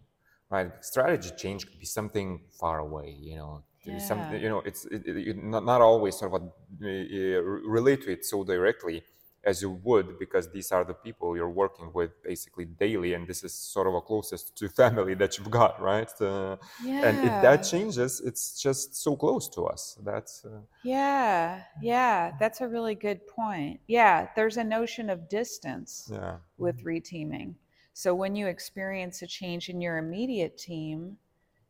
right? 0.49 0.83
Strategy 0.85 1.31
change 1.37 1.67
could 1.67 1.79
be 1.79 1.85
something 1.85 2.41
far 2.59 2.79
away, 2.79 3.11
you 3.11 3.37
know. 3.37 3.63
to 3.83 3.99
Something, 3.99 4.41
you 4.41 4.49
know, 4.49 4.61
it's 4.61 4.85
it, 4.85 5.07
it, 5.07 5.37
not, 5.37 5.65
not 5.65 5.81
always 5.81 6.17
sort 6.17 6.33
of 6.33 6.41
uh, 6.43 6.87
uh, 6.87 7.41
relate 7.77 8.03
to 8.03 8.11
it 8.11 8.25
so 8.25 8.43
directly 8.43 9.03
as 9.45 9.61
you 9.61 9.71
would 9.83 10.17
because 10.19 10.51
these 10.51 10.71
are 10.71 10.83
the 10.85 10.93
people 10.93 11.35
you're 11.35 11.49
working 11.49 11.91
with 11.93 12.11
basically 12.23 12.65
daily 12.65 13.13
and 13.13 13.27
this 13.27 13.43
is 13.43 13.53
sort 13.53 13.87
of 13.87 13.93
a 13.93 14.01
closest 14.01 14.55
to 14.57 14.69
family 14.81 15.13
that 15.15 15.37
you've 15.37 15.51
got 15.51 15.79
right 15.81 16.11
uh, 16.21 16.55
Yeah. 16.77 17.01
and 17.01 17.19
if 17.23 17.39
that 17.41 17.57
changes 17.63 18.21
it's 18.21 18.61
just 18.61 18.95
so 18.95 19.15
close 19.15 19.49
to 19.49 19.63
us 19.65 19.97
that's 20.03 20.45
uh, 20.45 20.59
Yeah, 20.83 21.63
yeah, 21.81 22.33
that's 22.39 22.61
a 22.61 22.67
really 22.67 22.95
good 22.95 23.25
point. 23.27 23.79
Yeah, 23.87 24.29
there's 24.35 24.57
a 24.57 24.63
notion 24.63 25.09
of 25.09 25.29
distance 25.29 26.11
yeah 26.11 26.37
with 26.57 26.83
reteaming. 26.83 27.55
So 27.93 28.13
when 28.15 28.35
you 28.35 28.47
experience 28.47 29.21
a 29.21 29.27
change 29.27 29.69
in 29.69 29.81
your 29.81 29.97
immediate 29.97 30.57
team, 30.57 31.17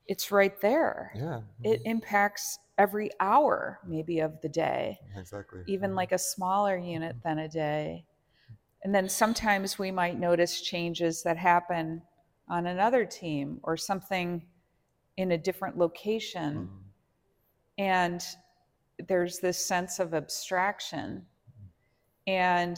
it's 0.07 0.31
right 0.31 0.59
there. 0.61 1.13
yeah 1.13 1.41
It 1.63 1.81
impacts 1.85 2.59
every 2.77 3.09
hour, 3.19 3.79
maybe, 3.85 4.19
of 4.19 4.39
the 4.41 4.49
day, 4.49 4.99
exactly 5.15 5.61
even 5.67 5.95
like 5.95 6.11
a 6.11 6.17
smaller 6.17 6.77
unit 6.77 7.15
mm-hmm. 7.17 7.27
than 7.29 7.39
a 7.39 7.49
day. 7.49 8.05
And 8.83 8.93
then 8.93 9.07
sometimes 9.07 9.79
we 9.79 9.91
might 9.91 10.19
notice 10.19 10.61
changes 10.61 11.23
that 11.23 11.37
happen 11.37 12.01
on 12.49 12.67
another 12.67 13.05
team 13.05 13.59
or 13.63 13.77
something 13.77 14.45
in 15.17 15.31
a 15.31 15.37
different 15.37 15.77
location 15.77 16.67
Mhm. 16.67 16.79
and 17.77 18.25
there's 19.07 19.39
this 19.39 19.63
sense 19.65 19.99
of 19.99 20.13
abstraction 20.13 21.25
mm-hmm. 21.49 21.67
and 22.27 22.77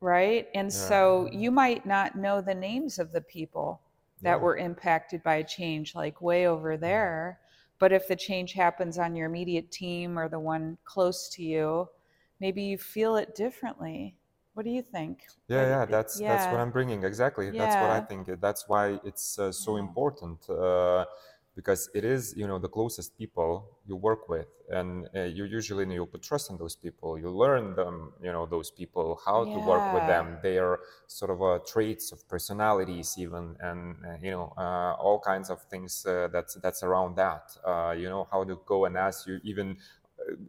right 0.00 0.48
and 0.54 0.70
Yeah. 0.72 0.78
so 0.88 1.28
you 1.32 1.50
might 1.50 1.86
not 1.86 2.16
know 2.16 2.40
the 2.40 2.54
names 2.54 2.98
of 2.98 3.12
the 3.12 3.20
people 3.20 3.80
that 4.22 4.36
Yeah. 4.38 4.42
were 4.42 4.56
impacted 4.56 5.22
by 5.22 5.36
a 5.36 5.44
change 5.44 5.94
like 5.94 6.20
way 6.20 6.46
over 6.46 6.72
mm-hmm. 6.72 6.82
there 6.82 7.40
but 7.78 7.92
if 7.92 8.08
the 8.08 8.16
change 8.16 8.52
happens 8.52 8.98
on 8.98 9.14
your 9.16 9.26
immediate 9.26 9.70
team 9.70 10.18
or 10.18 10.28
the 10.28 10.40
one 10.40 10.78
close 10.84 11.28
to 11.30 11.42
you 11.42 11.88
maybe 12.40 12.62
you 12.62 12.78
feel 12.78 13.16
it 13.16 13.34
differently. 13.34 14.14
What 14.54 14.64
do 14.64 14.70
you 14.70 14.82
think? 14.82 15.26
Yeah 15.48 15.62
yeah 15.62 15.84
that's 15.84 16.20
that's 16.22 16.50
what 16.50 16.60
i'm 16.60 16.70
bringing 16.72 17.04
exactly. 17.04 17.50
That's 17.52 17.78
what 17.80 17.90
i 17.90 18.00
think. 18.00 18.28
That's 18.40 18.68
why 18.68 18.98
it's 19.04 19.38
uh, 19.38 19.52
so 19.52 19.76
Yeah. 19.76 19.82
important 19.86 20.48
uh, 20.50 21.04
because 21.56 21.88
it 21.94 22.04
is 22.04 22.34
you 22.36 22.46
know 22.46 22.58
the 22.58 22.68
closest 22.68 23.16
people 23.18 23.78
you 23.86 23.96
work 23.96 24.28
with 24.28 24.46
and 24.70 25.08
uh, 25.16 25.22
you 25.22 25.44
usually 25.44 25.86
you 25.92 26.06
put 26.06 26.22
trust 26.22 26.50
in 26.50 26.58
those 26.58 26.76
people 26.76 27.18
you 27.18 27.30
learn 27.30 27.74
them 27.74 28.12
you 28.22 28.30
know 28.30 28.46
those 28.46 28.70
people 28.70 29.18
how 29.24 29.44
to 29.46 29.58
work 29.58 29.90
with 29.92 30.06
Yeah. 30.06 30.12
them 30.12 30.38
their 30.42 30.78
sort 31.06 31.30
of 31.30 31.42
uh, 31.42 31.58
traits 31.66 32.12
of 32.12 32.28
personalities 32.28 33.16
even 33.18 33.56
and 33.60 33.96
uh, 34.06 34.16
you 34.22 34.30
know 34.30 34.52
uh, 34.58 34.94
all 35.00 35.18
kinds 35.18 35.50
of 35.50 35.62
things 35.64 36.04
uh, 36.06 36.28
that's 36.32 36.54
that's 36.62 36.82
around 36.82 37.16
that 37.16 37.50
uh, 37.66 37.94
you 37.96 38.08
know 38.08 38.28
how 38.30 38.44
to 38.44 38.60
go 38.66 38.84
and 38.84 38.96
ask 38.96 39.26
you 39.26 39.40
even 39.44 39.76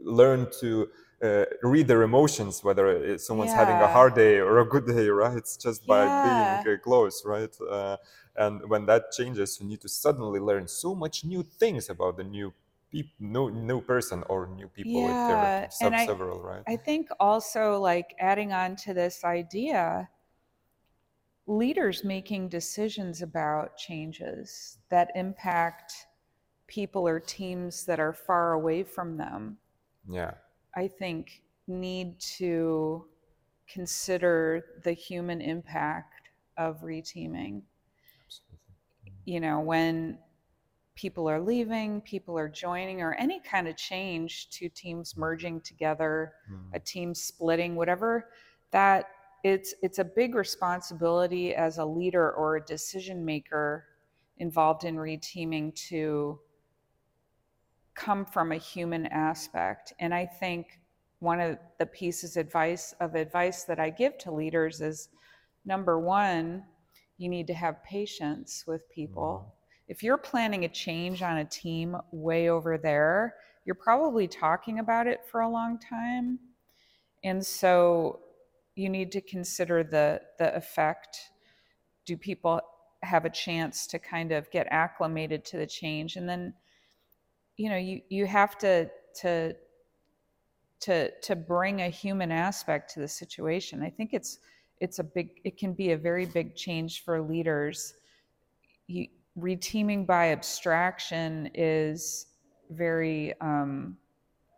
learn 0.02 0.48
to 0.62 0.88
uh, 1.24 1.46
read 1.64 1.88
their 1.88 2.04
emotions, 2.04 2.64
whether 2.64 3.18
someone's 3.18 3.54
having 3.54 3.82
a 3.82 3.88
hard 3.88 4.14
day 4.14 4.38
or 4.38 4.60
a 4.60 4.66
good 4.66 4.86
day, 4.86 5.10
right? 5.22 5.38
It's 5.38 5.58
just 5.58 5.86
by 5.88 6.10
Yeah. 6.10 6.22
being 6.22 6.60
uh, 6.68 6.78
close, 6.84 7.24
right? 7.26 7.50
Uh, 7.70 7.98
and 8.38 8.70
when 8.70 8.86
that 8.86 9.12
changes, 9.12 9.60
you 9.60 9.68
need 9.68 9.82
to 9.82 9.90
suddenly 9.90 10.40
learn 10.40 10.68
so 10.68 10.96
much 10.96 11.26
new 11.26 11.44
things 11.44 11.90
about 11.90 12.18
the 12.18 12.24
new 12.24 12.54
peop- 12.92 13.20
new, 13.20 13.52
new 13.52 13.82
person 13.82 14.24
or 14.30 14.48
new 14.48 14.68
people 14.70 15.10
if 15.10 15.18
Yeah, 15.18 15.28
there 15.28 15.38
are 15.38 15.72
and 15.82 15.96
sub- 15.96 15.96
I- 15.96 16.10
several, 16.10 16.42
right? 16.42 16.66
I 16.66 16.76
think 16.78 17.10
also 17.20 17.80
like 17.80 18.16
adding 18.20 18.52
on 18.54 18.76
to 18.78 18.94
this 18.94 19.24
idea, 19.24 20.10
leaders 21.48 22.04
making 22.04 22.48
decisions 22.48 23.24
about 23.24 23.76
changes 23.76 24.78
that 24.90 25.10
impact 25.16 26.06
people 26.68 27.08
or 27.08 27.20
teams 27.20 27.86
that 27.86 28.00
are 28.00 28.14
far 28.14 28.54
away 28.54 28.84
from 28.84 29.18
them, 29.18 29.58
yeah, 30.10 30.34
I 30.76 30.88
think 30.88 31.44
need 31.68 32.20
to 32.38 33.08
consider 33.68 34.82
the 34.84 34.94
human 34.94 35.42
impact 35.42 36.30
of 36.58 36.82
reteaming. 36.82 37.64
You 39.28 39.42
know, 39.42 39.60
when 39.60 40.20
people 40.96 41.30
are 41.30 41.42
leaving, 41.42 42.00
people 42.00 42.40
are 42.40 42.48
joining, 42.48 43.02
or 43.02 43.14
any 43.16 43.42
kind 43.42 43.68
of 43.68 43.76
change, 43.76 44.50
two 44.50 44.70
teams 44.70 45.18
merging 45.18 45.60
together, 45.60 46.34
Mm. 46.50 46.74
a 46.74 46.80
team 46.80 47.14
splitting, 47.14 47.76
whatever, 47.76 48.30
that 48.72 49.10
it's 49.44 49.74
it's 49.82 50.00
a 50.00 50.06
big 50.06 50.34
responsibility 50.34 51.54
as 51.54 51.78
a 51.78 51.86
leader 51.86 52.32
or 52.32 52.56
a 52.56 52.66
decision 52.66 53.26
maker 53.26 53.86
involved 54.38 54.86
in 54.86 54.96
reteaming 54.96 55.76
to 55.90 56.40
come 57.96 58.24
from 58.24 58.54
a 58.54 58.58
human 58.58 59.08
aspect. 59.08 59.92
And 60.00 60.14
I 60.14 60.26
think 60.26 60.80
one 61.20 61.42
of 61.42 61.58
the 61.80 61.86
pieces 61.86 62.38
advice 62.38 62.94
of 63.02 63.16
advice 63.16 63.66
that 63.66 63.80
I 63.80 63.90
give 63.90 64.18
to 64.20 64.32
leaders 64.32 64.80
is 64.80 65.10
number 65.66 66.00
one, 66.00 66.64
you 67.18 67.30
need 67.30 67.48
to 67.48 67.54
have 67.54 67.84
patience 67.84 68.64
with 68.68 68.90
people. 68.90 69.42
Mm-hmm. 69.42 69.52
If 69.90 70.04
you're 70.04 70.18
planning 70.18 70.66
a 70.66 70.70
change 70.70 71.22
on 71.22 71.38
a 71.38 71.46
team 71.46 71.98
way 72.12 72.50
over 72.50 72.78
there, 72.78 73.36
you're 73.66 73.76
probably 73.76 74.28
talking 74.28 74.80
about 74.80 75.08
it 75.08 75.22
for 75.30 75.42
a 75.42 75.50
long 75.50 75.80
time. 75.80 76.40
And 77.24 77.46
so 77.46 78.20
you 78.76 78.90
need 78.90 79.12
to 79.14 79.22
consider 79.22 79.84
the 79.84 80.22
the 80.38 80.56
effect. 80.56 81.18
Do 82.06 82.16
people 82.16 82.62
have 83.04 83.26
a 83.26 83.30
chance 83.30 83.88
to 83.88 84.00
kind 84.00 84.32
of 84.32 84.50
get 84.52 84.68
acclimated 84.70 85.44
to 85.46 85.58
the 85.58 85.66
change? 85.66 86.16
And 86.16 86.28
then, 86.28 86.54
you 87.58 87.70
know, 87.70 87.78
you 87.78 88.02
you 88.10 88.26
have 88.26 88.58
to 88.60 88.90
to 89.22 89.56
to 90.82 91.12
to 91.22 91.36
bring 91.36 91.82
a 91.82 91.90
human 91.90 92.32
aspect 92.32 92.94
to 92.94 93.00
the 93.00 93.08
situation. 93.08 93.82
I 93.82 93.90
think 93.90 94.14
it's 94.14 94.40
it's 94.80 95.00
a 95.00 95.04
big 95.04 95.42
it 95.44 95.58
can 95.58 95.74
be 95.74 95.92
a 95.92 95.98
very 95.98 96.26
big 96.26 96.56
change 96.56 97.04
for 97.04 97.22
leaders. 97.22 97.94
You, 98.88 99.08
reteaming 99.38 100.06
by 100.06 100.32
abstraction 100.32 101.50
is 101.54 102.28
very 102.70 103.40
um, 103.42 103.98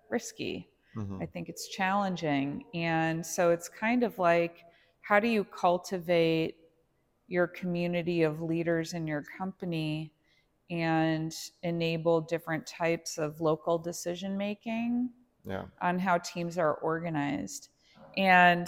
risky. 0.09 0.69
Mhm. 0.95 1.21
I 1.21 1.25
think 1.25 1.49
it's 1.49 1.67
challenging. 1.67 2.65
And 2.73 3.25
so 3.25 3.51
it's 3.51 3.69
kind 3.69 4.03
of 4.03 4.17
like 4.19 4.65
how 5.01 5.19
do 5.19 5.27
you 5.27 5.43
cultivate 5.43 6.55
your 7.27 7.47
community 7.47 8.23
of 8.23 8.41
leaders 8.41 8.93
in 8.93 9.07
your 9.07 9.23
company 9.37 10.11
and 10.69 11.33
enable 11.63 12.21
different 12.21 12.65
types 12.65 13.17
of 13.17 13.41
local 13.41 13.77
decision 13.77 14.37
making 14.37 15.09
Yeah, 15.45 15.65
on 15.81 15.99
how 15.99 16.17
teams 16.19 16.57
are 16.57 16.75
organized? 16.75 17.69
And 18.17 18.67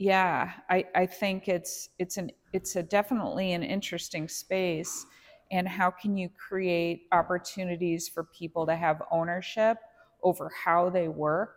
yeah, 0.00 0.52
I, 0.70 0.86
I 0.94 1.04
think 1.04 1.46
it's 1.46 1.90
it's 1.98 2.16
an 2.16 2.30
it's 2.54 2.74
a 2.74 2.82
definitely 2.82 3.52
an 3.52 3.62
interesting 3.62 4.28
space. 4.28 5.04
And 5.52 5.68
how 5.68 5.90
can 5.90 6.16
you 6.16 6.30
create 6.30 7.02
opportunities 7.12 8.08
for 8.08 8.24
people 8.24 8.64
to 8.64 8.74
have 8.74 9.02
ownership 9.10 9.76
over 10.22 10.50
how 10.64 10.88
they 10.88 11.08
work? 11.08 11.54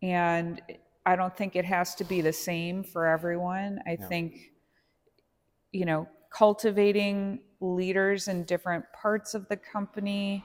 And 0.00 0.62
I 1.04 1.14
don't 1.14 1.36
think 1.36 1.56
it 1.56 1.66
has 1.66 1.94
to 1.96 2.04
be 2.04 2.22
the 2.22 2.32
same 2.32 2.82
for 2.82 3.06
everyone. 3.06 3.80
I 3.86 3.96
think, 3.96 4.52
you 5.72 5.84
know, 5.84 6.08
cultivating 6.30 7.40
leaders 7.60 8.28
in 8.28 8.44
different 8.44 8.86
parts 8.94 9.34
of 9.34 9.46
the 9.48 9.58
company 9.58 10.42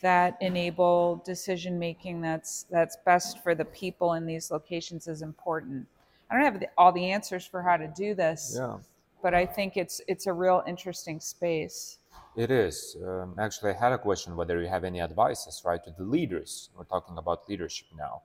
that 0.00 0.36
enable 0.40 1.24
decision 1.26 1.76
making 1.76 2.20
that's 2.20 2.66
that's 2.70 2.96
best 3.04 3.42
for 3.42 3.56
the 3.56 3.64
people 3.64 4.12
in 4.12 4.26
these 4.26 4.52
locations 4.52 5.08
is 5.08 5.20
important. 5.20 5.88
I 6.34 6.38
don't 6.38 6.52
have 6.52 6.60
the, 6.60 6.68
all 6.76 6.90
the 6.90 7.12
answers 7.12 7.46
for 7.46 7.62
how 7.62 7.76
to 7.76 7.86
do 7.86 8.14
this, 8.14 8.56
yeah. 8.56 8.78
but 9.22 9.34
I 9.34 9.46
think 9.46 9.76
it's 9.76 10.00
it's 10.08 10.26
a 10.26 10.32
real 10.32 10.64
interesting 10.66 11.20
space. 11.20 11.98
It 12.36 12.50
is. 12.50 12.96
Um, 13.06 13.36
actually, 13.38 13.70
I 13.70 13.74
had 13.74 13.92
a 13.92 13.98
question 13.98 14.34
whether 14.34 14.60
you 14.60 14.66
have 14.68 14.82
any 14.82 15.00
advices, 15.00 15.62
right, 15.64 15.82
to 15.84 15.92
the 15.96 16.02
leaders. 16.02 16.70
We're 16.76 16.84
talking 16.84 17.18
about 17.18 17.48
leadership 17.48 17.86
now. 17.96 18.22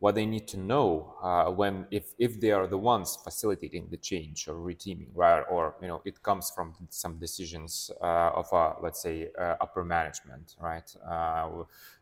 what 0.00 0.14
they 0.14 0.26
need 0.26 0.48
to 0.48 0.56
know 0.58 1.14
uh, 1.22 1.50
when 1.50 1.86
if 1.90 2.14
if 2.18 2.40
they 2.40 2.50
are 2.50 2.66
the 2.66 2.76
ones 2.78 3.18
facilitating 3.22 3.86
the 3.90 3.98
change 3.98 4.48
or 4.48 4.54
reteaming 4.54 5.10
right 5.14 5.44
or 5.50 5.74
you 5.82 5.88
know 5.88 6.00
it 6.04 6.22
comes 6.22 6.50
from 6.50 6.74
some 6.88 7.18
decisions 7.18 7.90
uh, 8.00 8.40
of 8.40 8.46
a 8.52 8.74
let's 8.82 9.00
say 9.00 9.28
uh, 9.38 9.56
upper 9.60 9.84
management 9.84 10.54
right 10.58 10.88
uh, 11.06 11.48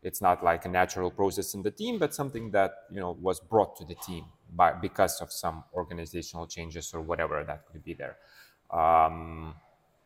it's 0.02 0.22
not 0.22 0.44
like 0.44 0.64
a 0.64 0.68
natural 0.68 1.10
process 1.10 1.54
in 1.54 1.62
the 1.62 1.72
team 1.72 1.98
but 1.98 2.14
something 2.14 2.52
that 2.52 2.72
you 2.90 3.00
know 3.00 3.16
was 3.20 3.40
brought 3.40 3.76
to 3.76 3.84
the 3.84 3.96
team 3.96 4.24
by 4.54 4.72
because 4.72 5.20
of 5.20 5.32
some 5.32 5.64
organizational 5.74 6.46
changes 6.46 6.92
or 6.94 7.00
whatever 7.00 7.44
that 7.44 7.66
could 7.70 7.84
be 7.84 7.94
there. 7.94 8.16
Um, 8.70 9.54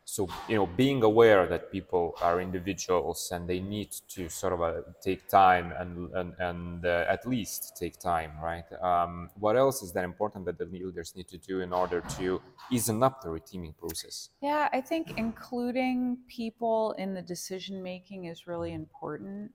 so 0.05 0.27
you 0.49 0.55
know 0.55 0.65
being 0.65 1.01
aware 1.03 1.47
that 1.47 1.71
people 1.71 2.13
are 2.21 2.41
individuals 2.41 3.29
and 3.31 3.47
they 3.47 3.59
need 3.59 3.89
to 4.09 4.27
sort 4.27 4.53
of 4.53 4.61
uh, 4.61 4.81
take 5.01 5.27
time 5.29 5.73
and 5.79 6.11
and, 6.13 6.33
and 6.39 6.85
uh, 6.85 7.05
at 7.07 7.25
least 7.25 7.77
take 7.77 7.97
time 7.99 8.31
right? 8.41 8.65
Um, 8.81 9.29
what 9.39 9.55
else 9.55 9.81
is 9.81 9.93
that 9.93 10.03
important 10.03 10.45
that 10.45 10.57
the 10.57 10.65
leaders 10.65 11.13
need 11.15 11.27
to 11.29 11.37
do 11.37 11.61
in 11.61 11.71
order 11.71 12.01
to 12.17 12.41
easen 12.69 13.01
up 13.01 13.21
the 13.21 13.29
reteaming 13.29 13.75
process? 13.77 14.29
Yeah 14.41 14.67
i 14.73 14.81
think 14.81 15.13
including 15.17 16.17
people 16.27 16.93
in 16.97 17.13
the 17.13 17.21
decision 17.21 17.81
making 17.81 18.25
is 18.25 18.45
really 18.47 18.73
important 18.73 19.51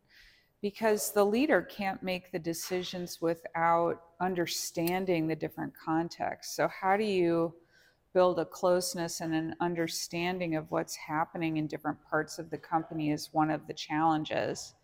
because 0.60 1.12
the 1.12 1.24
leader 1.24 1.62
can't 1.62 2.02
make 2.02 2.32
the 2.32 2.38
decisions 2.38 3.20
without 3.20 4.02
understanding 4.20 5.26
the 5.26 5.36
different 5.36 5.72
contexts 5.76 6.56
so 6.56 6.68
how 6.68 6.96
do 6.96 7.04
you 7.04 7.54
build 8.14 8.38
a 8.38 8.44
closeness 8.44 9.20
and 9.20 9.34
an 9.34 9.54
understanding 9.60 10.56
of 10.56 10.70
what's 10.70 10.96
happening 10.96 11.58
in 11.58 11.66
different 11.66 11.98
parts 12.08 12.38
of 12.38 12.50
the 12.50 12.58
company 12.58 13.10
is 13.10 13.28
one 13.32 13.50
of 13.50 13.66
the 13.66 13.74
challenges 13.74 14.74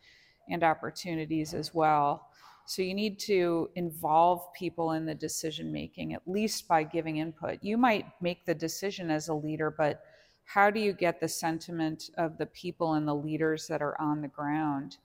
and 0.48 0.62
opportunities 0.62 1.54
as 1.54 1.74
well. 1.74 2.28
So 2.66 2.82
you 2.82 2.94
need 2.94 3.18
to 3.20 3.70
involve 3.74 4.52
people 4.54 4.92
in 4.92 5.04
the 5.04 5.14
decision 5.14 5.72
making, 5.72 6.14
at 6.14 6.22
least 6.26 6.66
by 6.66 6.82
giving 6.82 7.18
input. 7.18 7.58
You 7.62 7.76
might 7.76 8.06
make 8.20 8.46
the 8.46 8.54
decision 8.54 9.10
as 9.10 9.28
a 9.28 9.34
leader, 9.34 9.70
but 9.70 10.02
how 10.44 10.70
do 10.70 10.80
you 10.80 10.92
get 10.92 11.20
the 11.20 11.28
sentiment 11.28 12.10
of 12.16 12.38
the 12.38 12.46
people 12.46 12.94
and 12.94 13.06
the 13.06 13.14
leaders 13.14 13.66
that 13.68 13.82
are 13.82 14.00
on 14.00 14.22
the 14.22 14.28
ground? 14.28 14.98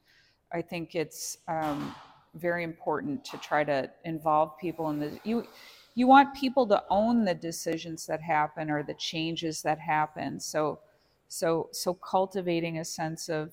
I 0.53 0.61
think 0.61 0.95
it's 0.95 1.37
um, 1.47 1.95
very 2.35 2.63
important 2.63 3.23
to 3.25 3.37
try 3.37 3.63
to 3.63 3.89
involve 4.05 4.57
people 4.57 4.89
in 4.89 4.99
the 4.99 5.19
you 5.23 5.45
you 5.95 6.07
want 6.07 6.33
people 6.33 6.65
to 6.67 6.81
own 6.89 7.25
the 7.25 7.33
decisions 7.33 8.05
that 8.05 8.21
happen 8.21 8.69
or 8.69 8.83
the 8.83 8.93
changes 8.93 9.61
that 9.63 9.79
happen. 9.79 10.39
So, 10.39 10.79
so, 11.27 11.67
so 11.73 11.93
cultivating 11.93 12.77
a 12.77 12.85
sense 12.85 13.27
of 13.27 13.51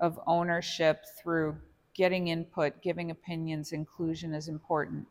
of 0.00 0.18
ownership 0.26 1.04
through 1.22 1.56
getting 1.94 2.28
input, 2.28 2.82
giving 2.82 3.10
opinions, 3.10 3.72
inclusion 3.72 4.34
is 4.34 4.48
important. 4.48 5.06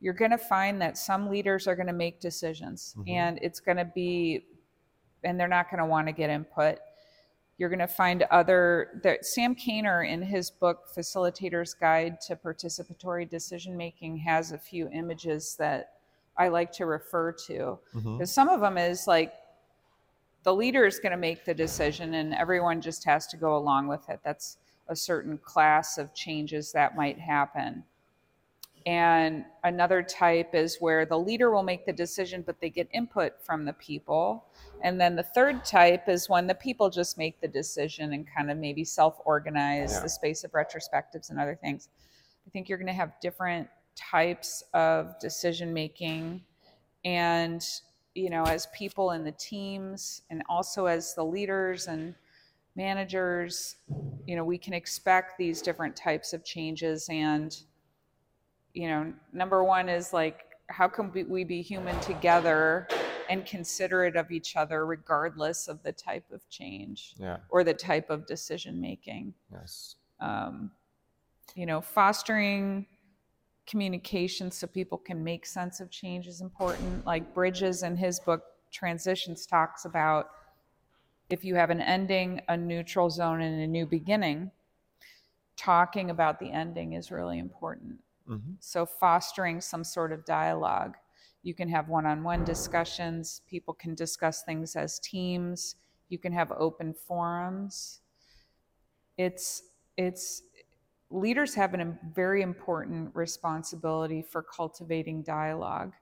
You're 0.00 0.12
going 0.12 0.30
to 0.30 0.38
find 0.38 0.80
that 0.80 0.96
some 0.98 1.30
leaders 1.30 1.66
are 1.66 1.74
going 1.74 1.88
to 1.88 1.92
make 1.92 2.20
decisions, 2.20 2.94
mm-hmm. 2.96 3.08
and 3.08 3.38
it's 3.42 3.58
going 3.58 3.78
to 3.78 3.84
be, 3.86 4.44
and 5.24 5.40
they're 5.40 5.48
not 5.48 5.70
going 5.70 5.82
to 5.82 5.86
want 5.86 6.06
to 6.06 6.12
get 6.12 6.30
input. 6.30 6.78
You're 7.58 7.68
going 7.68 7.80
to 7.80 7.88
find 7.88 8.22
other 8.30 9.00
that 9.02 9.26
Sam 9.26 9.54
Kaner 9.54 10.08
in 10.08 10.22
his 10.22 10.50
book 10.50 10.84
Facilitator's 10.96 11.74
Guide 11.74 12.20
to 12.22 12.36
Participatory 12.36 13.28
Decision 13.28 13.76
Making 13.76 14.16
has 14.18 14.52
a 14.52 14.58
few 14.58 14.88
images 14.90 15.56
that 15.58 15.94
I 16.36 16.48
like 16.48 16.70
to 16.72 16.86
refer 16.86 17.32
to. 17.32 17.78
Mm-hmm. 17.96 18.24
some 18.24 18.48
of 18.48 18.60
them 18.60 18.78
is 18.78 19.08
like 19.08 19.32
the 20.44 20.54
leader 20.54 20.86
is 20.86 21.00
going 21.00 21.10
to 21.10 21.18
make 21.18 21.44
the 21.44 21.52
decision 21.52 22.14
and 22.14 22.32
everyone 22.32 22.80
just 22.80 23.04
has 23.04 23.26
to 23.26 23.36
go 23.36 23.56
along 23.56 23.88
with 23.88 24.08
it. 24.08 24.20
That's 24.24 24.58
a 24.88 24.94
certain 24.94 25.36
class 25.38 25.98
of 25.98 26.14
changes 26.14 26.70
that 26.72 26.96
might 26.96 27.18
happen. 27.18 27.82
And 28.88 29.44
another 29.64 30.02
type 30.02 30.54
is 30.54 30.78
where 30.80 31.04
the 31.04 31.18
leader 31.18 31.50
will 31.50 31.62
make 31.62 31.84
the 31.84 31.92
decision, 31.92 32.40
but 32.40 32.58
they 32.58 32.70
get 32.70 32.88
input 32.94 33.34
from 33.44 33.66
the 33.66 33.74
people. 33.74 34.46
And 34.82 34.98
then 34.98 35.14
the 35.14 35.22
third 35.22 35.62
type 35.62 36.08
is 36.08 36.30
when 36.30 36.46
the 36.46 36.54
people 36.54 36.88
just 36.88 37.18
make 37.18 37.38
the 37.42 37.48
decision 37.48 38.14
and 38.14 38.26
kind 38.34 38.50
of 38.50 38.56
maybe 38.56 38.84
self 38.84 39.18
organize 39.26 39.92
yeah. 39.92 40.00
the 40.00 40.08
space 40.08 40.42
of 40.42 40.52
retrospectives 40.52 41.28
and 41.28 41.38
other 41.38 41.54
things. 41.54 41.90
I 42.46 42.50
think 42.50 42.70
you're 42.70 42.78
going 42.78 42.86
to 42.86 42.94
have 42.94 43.12
different 43.20 43.68
types 43.94 44.64
of 44.72 45.18
decision 45.18 45.74
making 45.74 46.40
and 47.04 47.62
you 48.14 48.30
know 48.30 48.44
as 48.44 48.68
people 48.72 49.10
in 49.10 49.24
the 49.24 49.32
teams 49.32 50.22
and 50.30 50.42
also 50.48 50.86
as 50.86 51.14
the 51.14 51.24
leaders 51.24 51.88
and 51.88 52.14
managers 52.76 53.76
you 54.24 54.36
know 54.36 54.44
we 54.44 54.56
can 54.56 54.72
expect 54.72 55.36
these 55.36 55.60
different 55.60 55.96
types 55.96 56.32
of 56.32 56.44
changes 56.44 57.08
and 57.10 57.64
you 58.78 58.88
know 58.88 59.12
number 59.32 59.64
one 59.64 59.88
is 59.88 60.12
like 60.12 60.44
how 60.68 60.86
can 60.86 61.10
we 61.28 61.44
be 61.44 61.60
human 61.60 61.98
together 62.00 62.86
and 63.28 63.44
considerate 63.44 64.16
of 64.16 64.30
each 64.30 64.56
other 64.56 64.86
regardless 64.86 65.68
of 65.68 65.82
the 65.82 65.92
type 65.92 66.24
of 66.32 66.48
change 66.48 67.14
yeah. 67.18 67.38
or 67.50 67.64
the 67.64 67.74
type 67.74 68.08
of 68.08 68.26
decision 68.26 68.80
making 68.80 69.34
yes 69.52 69.96
um, 70.20 70.70
you 71.54 71.66
know 71.66 71.80
fostering 71.80 72.86
communication 73.68 74.50
so 74.50 74.66
people 74.66 74.96
can 74.96 75.22
make 75.22 75.44
sense 75.44 75.78
of 75.78 75.90
change 75.90 76.26
is 76.26 76.40
important. 76.40 77.04
Like 77.04 77.34
Bridges 77.34 77.82
in 77.82 77.96
his 77.96 78.18
book 78.18 78.42
Transitions 78.72 79.46
talks 79.46 79.84
about 79.84 80.30
if 81.30 81.44
you 81.44 81.54
have 81.54 81.68
an 81.68 81.82
ending, 81.82 82.40
a 82.48 82.56
neutral 82.56 83.10
zone, 83.10 83.42
and 83.42 83.60
a 83.60 83.66
new 83.66 83.84
beginning, 83.84 84.50
talking 85.56 86.08
about 86.08 86.40
the 86.40 86.50
ending 86.50 86.94
is 86.94 87.10
really 87.10 87.38
important. 87.38 87.98
Mm-hmm. 88.28 88.52
So, 88.60 88.84
fostering 88.84 89.60
some 89.60 89.84
sort 89.84 90.12
of 90.12 90.24
dialogue. 90.24 90.96
You 91.42 91.54
can 91.54 91.68
have 91.68 91.88
one 91.88 92.04
on 92.04 92.22
one 92.22 92.44
discussions, 92.44 93.42
people 93.46 93.72
can 93.72 93.94
discuss 93.94 94.42
things 94.42 94.76
as 94.76 94.98
teams, 94.98 95.76
you 96.08 96.18
can 96.18 96.32
have 96.32 96.52
open 96.52 96.92
forums. 96.92 98.00
It's, 99.16 99.62
it's 99.96 100.42
leaders 101.10 101.54
have 101.54 101.74
a 101.74 101.98
very 102.12 102.42
important 102.42 103.14
responsibility 103.14 104.22
for 104.22 104.42
cultivating 104.42 105.22
dialogue. 105.22 105.92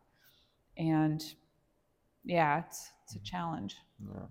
And 0.77 1.23
yeah, 2.25 2.63
it's, 2.67 2.91
it's 3.05 3.17
a 3.17 3.21
challenge. 3.21 3.77
Yeah. 4.05 4.27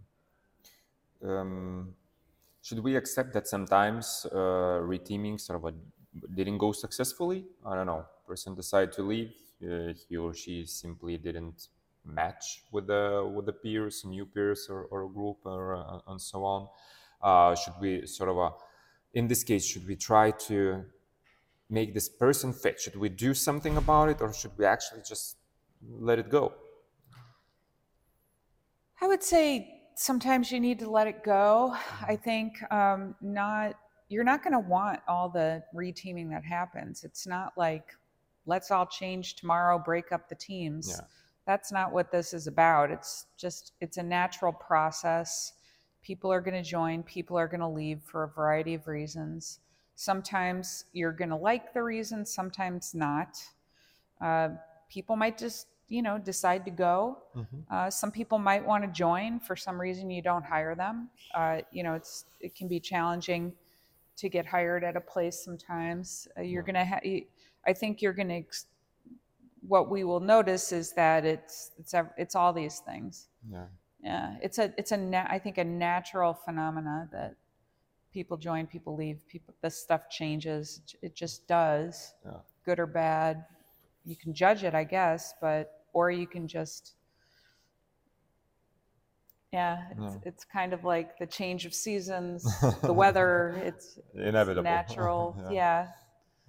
Um, 1.24 1.94
should 2.62 2.80
we 2.80 2.96
accept 2.96 3.34
that 3.34 3.48
sometimes 3.48 4.26
uh, 4.32 4.82
reteaming 4.82 5.40
sort 5.40 5.58
of 5.60 5.74
a, 5.74 5.78
didn't 6.34 6.58
go 6.58 6.72
successfully? 6.72 7.46
I 7.66 7.76
don't 7.76 7.88
know. 7.88 8.06
Person 8.28 8.56
decided 8.56 8.92
to 8.94 9.04
leave. 9.04 9.34
Uh, 9.64 9.94
he 10.08 10.18
or 10.18 10.34
she 10.34 10.66
simply 10.66 11.18
didn't 11.18 11.68
match 12.04 12.64
with 12.72 12.88
the 12.88 13.32
with 13.34 13.46
the 13.46 13.54
peers, 13.54 14.04
new 14.06 14.26
peers, 14.26 14.68
or, 14.70 14.84
or 14.86 15.10
group, 15.10 15.38
or 15.46 15.76
uh, 15.76 16.00
and 16.08 16.22
so 16.22 16.44
on. 16.44 16.68
Uh, 17.22 17.56
should 17.56 17.74
we 17.80 18.06
sort 18.06 18.30
of 18.30 18.38
a, 18.38 18.52
in 19.14 19.28
this 19.28 19.44
case, 19.44 19.66
should 19.66 19.88
we 19.88 19.96
try 19.96 20.32
to 20.32 20.86
make 21.70 21.94
this 21.94 22.10
person 22.10 22.54
fit? 22.54 22.80
Should 22.80 22.96
we 22.96 23.10
do 23.10 23.34
something 23.34 23.78
about 23.78 24.10
it 24.10 24.22
or 24.22 24.34
should 24.34 24.52
we 24.58 24.66
actually 24.66 25.02
just 25.08 25.38
let 25.82 26.20
it 26.20 26.30
go? 26.30 26.54
I 29.02 29.08
would 29.08 29.24
say 29.24 29.82
sometimes 29.96 30.52
you 30.52 30.60
need 30.60 30.80
to 30.80 30.90
let 30.90 31.08
it 31.08 31.24
go. 31.24 31.76
I 32.02 32.16
think 32.16 32.62
um, 32.72 33.16
not 33.22 33.76
you're 34.10 34.24
not 34.24 34.44
going 34.44 34.54
to 34.54 34.60
want 34.60 35.00
all 35.08 35.30
the 35.30 35.64
reteaming 35.74 36.30
that 36.30 36.44
happens. 36.44 37.04
It's 37.04 37.26
not 37.26 37.54
like 37.58 37.96
let's 38.46 38.72
all 38.72 38.86
change 38.86 39.36
tomorrow, 39.36 39.80
break 39.80 40.12
up 40.12 40.30
the 40.30 40.36
teams. 40.36 40.90
Yeah. 40.90 41.06
That's 41.48 41.72
not 41.72 41.92
what 41.92 42.12
this 42.12 42.34
is 42.34 42.48
about. 42.48 42.92
It's 42.92 43.28
just 43.38 43.74
it's 43.82 43.98
a 43.98 44.04
natural 44.04 44.52
process 44.52 45.54
people 46.06 46.32
are 46.32 46.40
going 46.40 46.62
to 46.62 46.68
join, 46.70 47.02
people 47.04 47.38
are 47.38 47.48
going 47.48 47.62
to 47.62 47.68
leave 47.68 48.00
for 48.04 48.24
a 48.24 48.28
variety 48.28 48.76
of 48.76 48.88
reasons. 48.88 49.60
Sometimes 49.96 50.86
you're 50.94 51.12
going 51.12 51.30
to 51.30 51.36
like 51.36 51.74
the 51.74 51.82
reason, 51.82 52.26
sometimes 52.26 52.94
not. 52.94 53.42
Uh, 54.22 54.50
people 54.88 55.16
might 55.16 55.38
just, 55.38 55.68
you 55.90 56.04
know, 56.04 56.20
decide 56.20 56.64
to 56.66 56.72
go. 56.72 57.18
Mm-hmm. 57.36 57.58
Uh, 57.72 57.90
some 57.90 58.12
people 58.12 58.38
might 58.38 58.66
want 58.66 58.84
to 58.84 58.90
join 58.92 59.40
for 59.40 59.56
some 59.56 59.82
reason. 59.82 60.12
You 60.12 60.22
don't 60.22 60.46
hire 60.46 60.76
them. 60.76 61.10
Uh, 61.34 61.62
you 61.72 61.82
know, 61.82 61.96
it's 61.96 62.26
it 62.40 62.54
can 62.54 62.68
be 62.68 62.80
challenging 62.80 63.54
to 64.18 64.30
get 64.30 64.46
hired 64.46 64.84
at 64.84 64.96
a 64.96 65.02
place 65.02 65.44
sometimes. 65.44 66.28
Uh, 66.38 66.42
you're 66.42 66.64
going 66.64 66.76
to 66.76 66.86
have. 66.86 67.02
I 67.66 67.74
think 67.74 68.02
you're 68.02 68.14
going 68.14 68.30
to. 68.30 68.36
Ex- 68.36 68.68
what 69.68 69.90
we 69.90 70.04
will 70.04 70.20
notice 70.20 70.72
is 70.72 70.94
that 70.94 71.26
it's 71.26 71.72
it's 71.80 71.94
it's 72.18 72.36
all 72.36 72.54
these 72.54 72.80
things. 72.80 73.30
Yeah 73.52 73.66
yeah 74.06 74.36
it's 74.42 74.60
a 74.60 74.72
it's 74.78 74.92
a 74.92 74.98
na- 74.98 75.28
i 75.30 75.40
think 75.40 75.58
a 75.58 75.64
natural 75.64 76.34
phenomena 76.34 77.10
that 77.12 77.36
people 78.14 78.38
join 78.38 78.68
people 78.68 78.96
leave 78.96 79.18
people 79.28 79.54
this 79.62 79.76
stuff 79.76 80.10
changes 80.10 80.82
it 81.02 81.16
just 81.16 81.48
does 81.48 82.14
yeah. 82.24 82.38
good 82.66 82.80
or 82.80 82.86
bad 82.86 83.44
you 84.06 84.16
can 84.16 84.34
judge 84.34 84.64
it 84.64 84.76
i 84.76 84.84
guess 84.84 85.34
but 85.42 85.82
or 85.94 86.12
you 86.12 86.28
can 86.28 86.48
just 86.48 86.95
yeah 89.54 89.84
it's, 89.92 90.02
yeah. 90.02 90.20
it's 90.26 90.44
kind 90.44 90.74
of 90.74 90.84
like 90.84 91.18
the 91.18 91.26
change 91.26 91.66
of 91.66 91.74
seasons 91.74 92.44
the 92.82 92.94
weather 93.04 93.56
it's 93.64 94.00
inevitable 94.14 94.60
it's 94.60 94.64
natural 94.64 95.38
yeah, 95.52 95.52
yeah. 95.52 95.88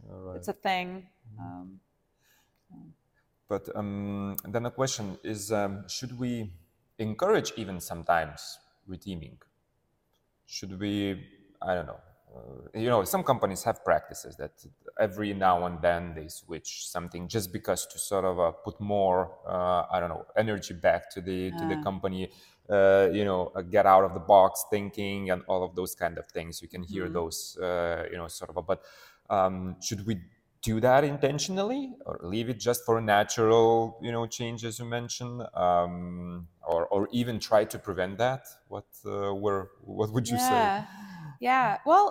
Right. 0.09 0.37
it's 0.37 0.48
a 0.48 0.52
thing 0.52 1.06
um, 1.38 1.80
But 3.48 3.68
um, 3.76 4.37
then 4.44 4.66
a 4.66 4.70
question 4.70 5.18
is: 5.22 5.52
um, 5.52 5.85
Should 5.88 6.18
we 6.18 6.52
encourage 6.98 7.52
even 7.56 7.80
sometimes 7.80 8.59
reteaming? 8.88 9.38
Should 10.46 10.78
we? 10.80 11.24
I 11.62 11.74
don't 11.74 11.87
know. 11.87 12.00
Uh, 12.35 12.78
you 12.78 12.88
know, 12.88 13.04
some 13.04 13.22
companies 13.22 13.62
have 13.62 13.85
practices 13.85 14.37
that 14.37 14.52
every 14.98 15.32
now 15.32 15.64
and 15.66 15.80
then 15.80 16.12
they 16.14 16.28
switch 16.28 16.88
something 16.88 17.28
just 17.28 17.52
because 17.52 17.87
to 17.87 17.98
sort 17.98 18.24
of 18.24 18.38
uh, 18.40 18.50
put 18.50 18.80
more, 18.80 19.38
uh, 19.46 19.85
I 19.90 20.00
don't 20.00 20.09
know, 20.09 20.26
energy 20.37 20.74
back 20.74 21.09
to 21.14 21.20
the 21.20 21.52
to 21.52 21.68
the 21.68 21.80
company. 21.82 22.30
Uh, 22.68 23.09
you 23.12 23.24
know, 23.24 23.52
uh, 23.55 23.62
get 23.62 23.87
out 23.87 24.02
of 24.02 24.12
the 24.12 24.20
box 24.20 24.64
thinking 24.70 25.31
and 25.31 25.42
all 25.46 25.62
of 25.62 25.74
those 25.76 25.94
kind 25.94 26.18
of 26.18 26.26
things. 26.26 26.61
You 26.61 26.68
can 26.68 26.83
hear 26.83 27.05
mm-hmm. 27.05 27.14
those, 27.14 27.57
uh, 27.62 28.05
you 28.11 28.16
know, 28.16 28.26
sort 28.26 28.50
of. 28.50 28.57
a, 28.57 28.62
But 28.62 28.83
um, 29.31 29.76
should 29.81 30.05
we 30.05 30.20
do 30.66 30.81
that 30.81 31.05
intentionally 31.05 31.94
or 32.05 32.18
leave 32.22 32.48
it 32.48 32.59
just 32.59 32.85
for 32.85 32.98
a 32.98 33.00
natural 33.00 33.98
you 34.02 34.11
know 34.11 34.26
change 34.26 34.64
as 34.64 34.81
you 34.81 34.85
mentioned 34.85 35.42
um, 35.55 36.48
or, 36.66 36.87
or 36.87 37.09
even 37.12 37.38
try 37.38 37.64
to 37.64 37.79
prevent 37.79 38.18
that 38.18 38.42
what 38.66 38.87
uh, 39.07 39.33
were 39.33 39.70
what 39.83 40.12
would 40.12 40.26
you 40.26 40.37
yeah. 40.37 40.83
say 40.83 40.88
yeah 41.40 41.79
well 41.87 42.07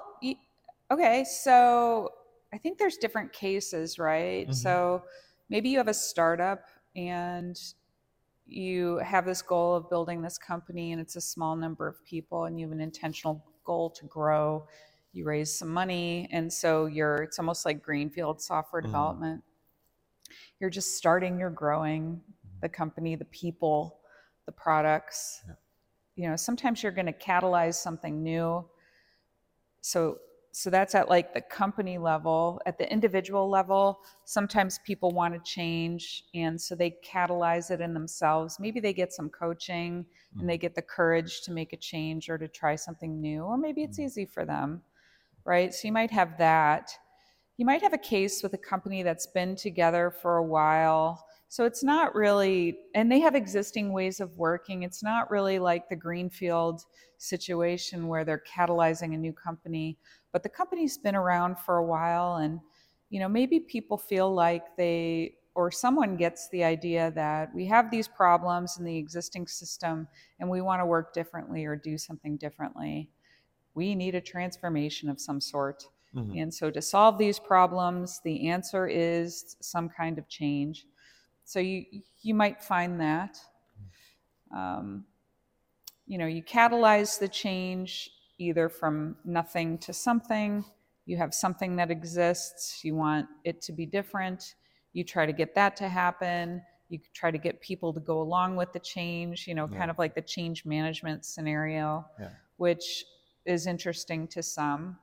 okay 0.90 1.26
so 1.26 2.10
i 2.54 2.58
think 2.58 2.78
there's 2.78 2.96
different 2.96 3.34
cases 3.34 4.00
right 4.00 4.46
mm-hmm. 4.46 4.54
so 4.54 5.04
maybe 5.50 5.68
you 5.68 5.78
have 5.78 5.90
a 5.90 5.94
startup 5.94 6.64
and 6.96 7.60
you 8.48 8.98
have 8.98 9.26
this 9.26 9.42
goal 9.42 9.76
of 9.76 9.90
building 9.90 10.22
this 10.22 10.38
company 10.38 10.92
and 10.92 11.02
it's 11.02 11.16
a 11.16 11.22
small 11.22 11.56
number 11.56 11.88
of 11.88 12.04
people 12.06 12.46
and 12.46 12.60
you 12.60 12.66
have 12.66 12.72
an 12.72 12.82
intentional 12.82 13.44
goal 13.64 13.90
to 13.90 14.06
grow 14.06 14.66
you 15.14 15.26
raise 15.26 15.58
some 15.58 15.70
money 15.70 16.28
and 16.32 16.52
so 16.52 16.86
you're 16.86 17.24
it's 17.24 17.40
almost 17.40 17.66
like 17.66 17.82
greenfield 17.82 18.42
software 18.42 18.82
mm-hmm. 18.82 18.92
development 18.92 19.44
you're 20.60 20.70
just 20.70 20.98
starting 20.98 21.40
you're 21.40 21.50
growing 21.50 22.22
the 22.62 22.70
company 22.70 23.16
the 23.16 23.26
people 23.26 24.00
the 24.46 24.52
products 24.52 25.42
yeah. 25.48 25.54
you 26.16 26.30
know 26.30 26.36
sometimes 26.36 26.84
you're 26.84 26.92
going 26.92 27.06
to 27.06 27.14
catalyze 27.14 27.76
something 27.76 28.22
new 28.22 28.64
so 29.82 30.18
so 30.58 30.70
that's 30.70 30.96
at 30.96 31.10
like 31.10 31.34
the 31.34 31.42
company 31.42 31.98
level 31.98 32.62
at 32.66 32.78
the 32.78 32.92
individual 32.92 33.50
level 33.50 34.00
sometimes 34.24 34.80
people 34.86 35.12
want 35.12 35.34
to 35.34 35.40
change 35.42 36.24
and 36.34 36.60
so 36.60 36.76
they 36.76 36.96
catalyze 37.06 37.72
it 37.72 37.82
in 37.82 37.94
themselves 37.94 38.58
maybe 38.60 38.80
they 38.80 38.94
get 38.94 39.12
some 39.12 39.30
coaching 39.30 40.04
mm-hmm. 40.04 40.40
and 40.40 40.50
they 40.50 40.58
get 40.58 40.76
the 40.76 40.82
courage 40.82 41.42
to 41.42 41.52
make 41.52 41.74
a 41.74 41.78
change 41.78 42.30
or 42.30 42.38
to 42.38 42.48
try 42.48 42.76
something 42.76 43.20
new 43.20 43.42
or 43.42 43.58
maybe 43.58 43.84
it's 43.84 43.98
mm-hmm. 43.98 44.06
easy 44.06 44.26
for 44.26 44.46
them 44.46 44.82
right? 45.46 45.74
So 45.74 45.88
you 45.88 45.94
might 45.94 46.12
have 46.12 46.38
that. 46.40 46.92
You 47.58 47.66
might 47.66 47.82
have 47.82 47.94
a 47.94 48.00
case 48.00 48.44
with 48.44 48.54
a 48.54 48.58
company 48.58 49.04
that's 49.04 49.28
been 49.28 49.56
together 49.56 50.14
for 50.22 50.38
a 50.38 50.44
while. 50.44 51.26
So 51.56 51.64
it's 51.64 51.86
not 51.86 52.14
really, 52.16 52.80
and 52.96 53.10
they 53.10 53.22
have 53.22 53.34
existing 53.34 53.94
ways 53.94 54.20
of 54.20 54.38
working. 54.38 54.84
It's 54.84 55.02
not 55.02 55.32
really 55.32 55.58
like 55.58 55.88
the 55.88 55.96
Greenfield 55.96 56.82
situation 57.18 58.10
where 58.10 58.26
they're 58.26 58.44
catalyzing 58.46 59.14
a 59.14 59.18
new 59.18 59.32
company, 59.32 59.98
but 60.34 60.44
the 60.44 60.50
company's 60.50 60.98
been 60.98 61.16
around 61.16 61.58
for 61.58 61.78
a 61.78 61.86
while 61.86 62.36
and 62.36 62.60
you 63.10 63.22
know 63.22 63.30
maybe 63.30 63.62
people 63.62 63.98
feel 63.98 64.34
like 64.34 64.76
they 64.76 65.36
or 65.54 65.72
someone 65.72 66.18
gets 66.18 66.50
the 66.50 66.62
idea 66.62 67.12
that 67.12 67.56
we 67.56 67.66
have 67.68 67.90
these 67.90 68.10
problems 68.10 68.78
in 68.78 68.84
the 68.84 68.98
existing 68.98 69.48
system 69.48 70.10
and 70.42 70.50
we 70.50 70.60
want 70.60 70.82
to 70.82 70.86
work 70.86 71.14
differently 71.14 71.64
or 71.64 71.78
do 71.78 71.98
something 71.98 72.36
differently 72.36 73.10
we 73.76 73.94
need 73.94 74.16
a 74.16 74.22
transformation 74.22 75.10
of 75.10 75.20
some 75.20 75.40
sort. 75.40 75.88
Mm-hmm. 76.16 76.38
And 76.38 76.54
so 76.54 76.72
to 76.72 76.82
solve 76.82 77.18
these 77.18 77.40
problems, 77.40 78.22
the 78.24 78.50
answer 78.50 78.88
is 78.88 79.58
some 79.62 79.90
kind 79.90 80.18
of 80.18 80.28
change. 80.30 80.86
So 81.46 81.60
you 81.60 81.86
you 82.22 82.34
might 82.34 82.62
find 82.62 83.00
that. 83.00 83.38
Um, 84.56 85.06
you 86.08 86.18
know, 86.18 86.26
you 86.26 86.44
catalyze 86.44 87.20
the 87.20 87.28
change 87.28 88.12
either 88.38 88.68
from 88.68 89.16
nothing 89.24 89.78
to 89.80 89.94
something. 89.94 90.66
You 91.06 91.18
have 91.18 91.34
something 91.34 91.76
that 91.78 91.92
exists. 91.92 92.84
You 92.84 92.96
want 92.96 93.28
it 93.44 93.62
to 93.64 93.72
be 93.72 93.86
different. 93.86 94.56
You 94.94 95.04
try 95.04 95.26
to 95.26 95.34
get 95.34 95.54
that 95.56 95.76
to 95.78 95.88
happen. 95.88 96.62
You 96.90 97.00
try 97.14 97.32
to 97.32 97.38
get 97.38 97.62
people 97.62 97.94
to 97.94 98.00
go 98.00 98.22
along 98.22 98.56
with 98.56 98.74
the 98.74 98.80
change. 98.80 99.48
You 99.48 99.56
know, 99.56 99.70
yeah. 99.72 99.78
kind 99.78 99.92
of 99.92 100.00
like 100.00 100.16
the 100.16 100.22
change 100.22 100.66
management 100.66 101.26
scenario, 101.26 102.06
yeah. 102.20 102.30
which 102.58 103.06
is 103.46 103.68
interesting 103.68 104.28
to 104.30 104.42
some. 104.42 104.98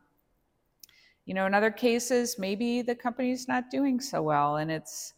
You 1.24 1.34
know, 1.34 1.46
in 1.46 1.54
other 1.54 1.70
cases, 1.70 2.36
maybe 2.36 2.82
the 2.82 2.96
company's 2.96 3.46
not 3.46 3.70
doing 3.70 4.00
so 4.00 4.22
well 4.22 4.56
and 4.56 4.72
it's 4.72 5.14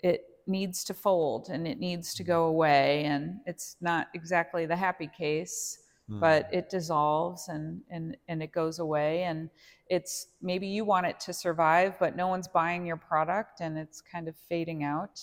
it 0.00 0.22
needs 0.46 0.84
to 0.84 0.94
fold 0.94 1.48
and 1.50 1.66
it 1.66 1.78
needs 1.78 2.14
to 2.14 2.24
go 2.24 2.44
away 2.44 3.04
and 3.04 3.40
it's 3.46 3.76
not 3.80 4.08
exactly 4.14 4.66
the 4.66 4.76
happy 4.76 5.08
case, 5.08 5.78
mm. 6.10 6.20
but 6.20 6.48
it 6.52 6.68
dissolves 6.68 7.48
and, 7.48 7.80
and 7.90 8.16
and 8.28 8.42
it 8.42 8.52
goes 8.52 8.78
away 8.78 9.24
and 9.24 9.50
it's 9.88 10.28
maybe 10.42 10.66
you 10.66 10.84
want 10.84 11.06
it 11.06 11.20
to 11.20 11.32
survive, 11.32 11.98
but 11.98 12.16
no 12.16 12.26
one's 12.28 12.48
buying 12.48 12.84
your 12.84 12.96
product 12.96 13.60
and 13.60 13.78
it's 13.78 14.00
kind 14.00 14.28
of 14.28 14.34
fading 14.48 14.82
out. 14.82 15.20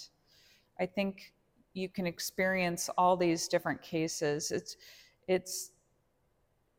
I 0.80 0.86
think 0.86 1.34
you 1.74 1.90
can 1.90 2.08
experience 2.08 2.90
all 2.98 3.18
these 3.18 3.48
different 3.48 3.82
cases. 3.82 4.52
It's 4.52 4.78
it's 5.28 5.72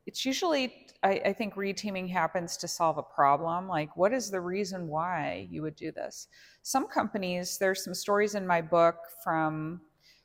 it's 0.06 0.24
usually 0.24 0.83
I, 1.04 1.20
I, 1.26 1.32
think 1.34 1.54
reteaming 1.54 2.10
happens 2.10 2.56
to 2.56 2.66
solve 2.66 2.96
a 2.96 3.02
problem. 3.02 3.68
Like 3.68 3.96
what 3.96 4.12
is 4.12 4.30
the 4.30 4.40
reason 4.40 4.88
why 4.88 5.46
you 5.50 5.60
would 5.62 5.76
do 5.76 5.92
this? 5.92 6.28
Some 6.62 6.88
companies 6.88 7.58
there's 7.58 7.84
some 7.84 7.94
stories 7.94 8.34
in 8.34 8.46
my 8.46 8.62
book 8.62 8.96
from 9.22 9.82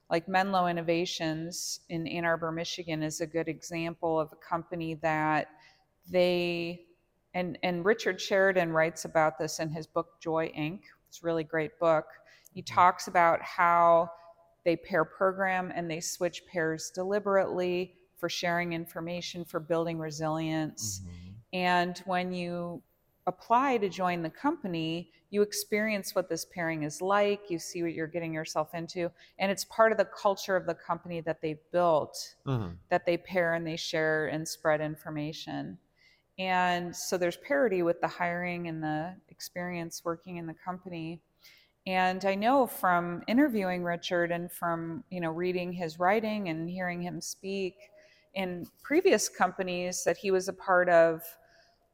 like 0.10 0.28
menlo 0.28 0.68
innovations 0.68 1.82
in 1.90 2.08
ann 2.08 2.26
arbor 2.26 2.52
michigan 2.52 3.04
is 3.04 3.22
a 3.22 3.28
good 3.28 3.48
example 3.48 4.20
of 4.20 4.32
a 4.32 4.36
company 4.38 4.96
that 4.96 5.50
they 6.10 6.82
and 7.36 7.60
and 7.62 7.86
richard 7.86 8.20
sheridan 8.20 8.72
writes 8.72 9.06
about 9.06 9.38
this 9.38 9.60
in 9.60 9.70
his 9.70 9.86
book 9.86 10.20
joy 10.20 10.52
inc. 10.58 10.80
It's 11.08 11.24
a 11.24 11.26
really 11.26 11.44
great 11.44 11.78
book. 11.80 12.06
He 12.54 12.62
mm-hmm. 12.62 12.74
talks 12.74 13.08
about 13.08 13.42
how 13.42 14.12
they 14.64 14.76
pair 14.76 15.06
program 15.06 15.72
and 15.76 15.90
they 15.90 16.00
switch 16.00 16.46
pairs 16.46 16.92
deliberately 16.94 17.96
for 18.20 18.30
sharing 18.30 18.74
information, 18.74 19.46
for 19.46 19.60
building 19.60 19.98
resilience. 19.98 21.02
Mm-hmm. 21.02 21.30
And 21.54 21.98
when 22.06 22.32
you 22.32 22.82
apply 23.28 23.78
to 23.78 23.90
join 23.90 24.22
the 24.22 24.30
company, 24.30 25.12
you 25.30 25.42
experience 25.42 26.16
what 26.16 26.28
this 26.28 26.46
pairing 26.46 26.84
is 26.84 27.02
like, 27.02 27.42
you 27.50 27.60
see 27.60 27.84
what 27.84 27.94
you're 27.94 28.08
getting 28.08 28.34
yourself 28.34 28.74
into, 28.74 29.12
and 29.38 29.52
it's 29.52 29.66
part 29.66 29.92
of 29.92 29.98
the 29.98 30.06
culture 30.06 30.56
of 30.56 30.66
the 30.66 30.74
company 30.74 31.22
that 31.22 31.42
they've 31.42 31.62
built 31.72 32.36
mm-hmm. 32.46 32.74
that 32.90 33.06
they 33.06 33.18
pair 33.18 33.54
and 33.54 33.66
they 33.66 33.76
share 33.76 34.28
and 34.28 34.48
spread 34.48 34.82
information. 34.82 35.78
And 36.40 36.96
so 36.96 37.18
there's 37.18 37.38
parity 37.38 37.84
with 37.84 38.02
the 38.02 38.08
hiring 38.08 38.68
and 38.68 38.82
the 38.82 39.14
experience 39.28 40.04
working 40.04 40.38
in 40.38 40.48
the 40.48 40.56
company. 40.66 41.22
And 41.86 42.24
I 42.26 42.36
know 42.36 42.66
from 42.66 43.24
interviewing 43.28 43.84
Richard 43.84 44.32
and 44.32 44.52
from, 44.52 45.04
you 45.10 45.22
know, 45.22 45.32
reading 45.32 45.72
his 45.74 46.00
writing 46.00 46.50
and 46.50 46.70
hearing 46.70 47.02
him 47.02 47.22
speak 47.22 47.76
in 48.34 48.66
previous 48.84 49.30
companies 49.30 50.04
that 50.04 50.18
he 50.18 50.32
was 50.32 50.48
a 50.48 50.54
part 50.54 50.90
of, 50.90 51.22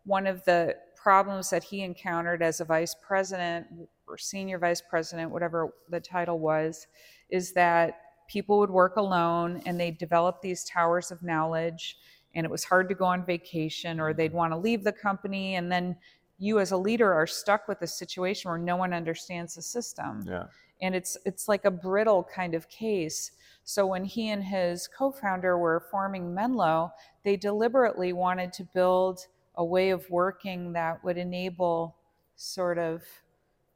one 0.06 0.28
of 0.28 0.44
the 0.46 0.76
problems 0.96 1.50
that 1.50 1.64
he 1.64 1.82
encountered 1.82 2.42
as 2.44 2.62
a 2.62 2.66
vice 2.66 2.96
president 3.02 3.68
or 4.08 4.18
senior 4.18 4.60
vice 4.60 4.82
president, 4.88 5.32
whatever 5.32 5.74
the 5.90 6.00
title 6.00 6.40
was, 6.40 6.88
is 7.30 7.54
that 7.54 8.00
people 8.28 8.60
would 8.60 8.70
work 8.70 8.98
alone 8.98 9.62
and 9.66 9.80
they'd 9.80 9.98
develop 9.98 10.42
these 10.42 10.64
towers 10.64 11.12
of 11.12 11.22
knowledge 11.24 11.98
and 12.34 12.46
it 12.46 12.52
was 12.52 12.64
hard 12.64 12.90
to 12.90 12.96
go 12.96 13.06
on 13.06 13.26
vacation 13.26 14.00
or 14.00 14.14
they'd 14.14 14.34
want 14.34 14.52
to 14.52 14.58
leave 14.58 14.84
the 14.84 14.92
company. 14.92 15.56
And 15.56 15.72
then 15.72 15.96
you 16.38 16.60
as 16.60 16.72
a 16.72 16.78
leader 16.78 17.14
are 17.14 17.26
stuck 17.26 17.68
with 17.68 17.82
a 17.82 17.88
situation 17.88 18.50
where 18.50 18.58
no 18.58 18.76
one 18.76 18.94
understands 18.94 19.56
the 19.56 19.62
system. 19.62 20.26
Yeah. 20.28 20.46
and 20.82 20.94
it's 20.94 21.18
it's 21.26 21.48
like 21.48 21.66
a 21.66 21.72
brittle 21.72 22.28
kind 22.36 22.54
of 22.54 22.68
case 22.68 23.32
so 23.66 23.88
when 23.88 24.06
he 24.06 24.30
and 24.30 24.44
his 24.44 24.88
co 24.88 25.12
founder 25.12 25.58
were 25.58 25.88
forming 25.90 26.34
Menlo, 26.34 26.92
they 27.24 27.36
deliberately 27.36 28.14
wanted 28.14 28.54
to 28.54 28.64
build 28.64 29.26
a 29.56 29.66
way 29.66 29.90
of 29.90 30.08
working 30.12 30.74
that 30.74 31.04
would 31.04 31.18
enable 31.18 31.96
sort 32.36 32.78
of 32.78 33.04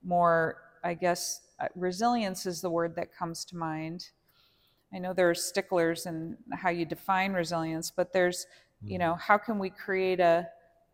more, 0.03 0.57
I 0.83 0.93
guess, 0.93 1.41
uh, 1.59 1.67
resilience 1.75 2.45
is 2.45 2.61
the 2.61 2.69
word 2.69 2.95
that 2.95 3.15
comes 3.15 3.43
to 3.45 3.57
mind. 3.57 4.09
I 4.93 4.99
know 4.99 5.11
there 5.11 5.29
are 5.29 5.35
sticklers 5.35 6.05
in 6.05 6.37
how 6.53 6.69
you 6.69 6.85
define 6.85 7.33
resilience, 7.33 7.89
but 7.89 8.13
there's, 8.13 8.45
you 8.83 8.91
mm-hmm. 8.91 8.99
know, 8.99 9.15
how 9.15 9.39
can 9.39 9.57
we 9.57 9.71
create 9.71 10.19
a, 10.19 10.47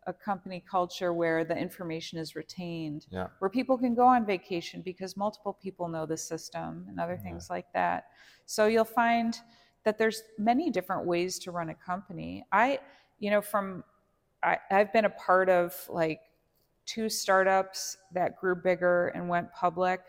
a 0.08 0.14
company 0.14 0.64
culture 0.70 1.14
where 1.14 1.44
the 1.44 1.58
information 1.58 2.20
is 2.20 2.36
retained, 2.36 3.08
yeah. 3.10 3.28
where 3.40 3.50
people 3.50 3.78
can 3.78 3.96
go 3.96 4.06
on 4.06 4.26
vacation 4.26 4.82
because 4.82 5.18
multiple 5.18 5.58
people 5.62 5.88
know 5.88 6.06
the 6.06 6.18
system 6.18 6.86
and 6.88 7.00
other 7.00 7.18
things 7.18 7.50
like 7.50 7.66
that. 7.74 8.06
So 8.46 8.68
you'll 8.68 8.86
find 8.86 9.38
that 9.84 9.98
there's 9.98 10.24
many 10.38 10.70
different 10.70 11.06
ways 11.06 11.40
to 11.40 11.52
run 11.52 11.70
a 11.70 11.76
company. 11.76 12.46
I, 12.52 12.80
you 13.20 13.32
know, 13.32 13.42
from 13.42 13.84
I, 14.44 14.58
I've 14.70 14.94
been 14.94 15.06
a 15.06 15.10
part 15.10 15.50
of 15.50 15.74
like 15.90 16.20
two 16.86 17.10
startups 17.10 17.98
that 18.14 18.38
grew 18.40 18.56
bigger 18.56 19.08
and 19.10 19.28
went 19.28 19.52
public. 19.54 20.02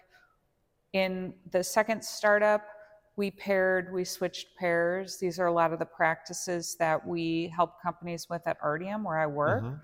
In 0.92 1.34
the 1.50 1.62
second 1.64 2.02
startup, 2.04 2.66
we 3.16 3.30
paired, 3.30 3.92
we 3.92 4.04
switched 4.04 4.54
pairs. 4.56 5.16
These 5.16 5.38
are 5.38 5.46
a 5.46 5.52
lot 5.52 5.72
of 5.72 5.78
the 5.78 5.86
practices 5.86 6.76
that 6.78 7.04
we 7.06 7.52
help 7.54 7.80
companies 7.82 8.28
with 8.28 8.46
at 8.46 8.58
Artium, 8.62 9.04
where 9.04 9.18
I 9.18 9.26
work. 9.26 9.64
Mhm. 9.64 9.80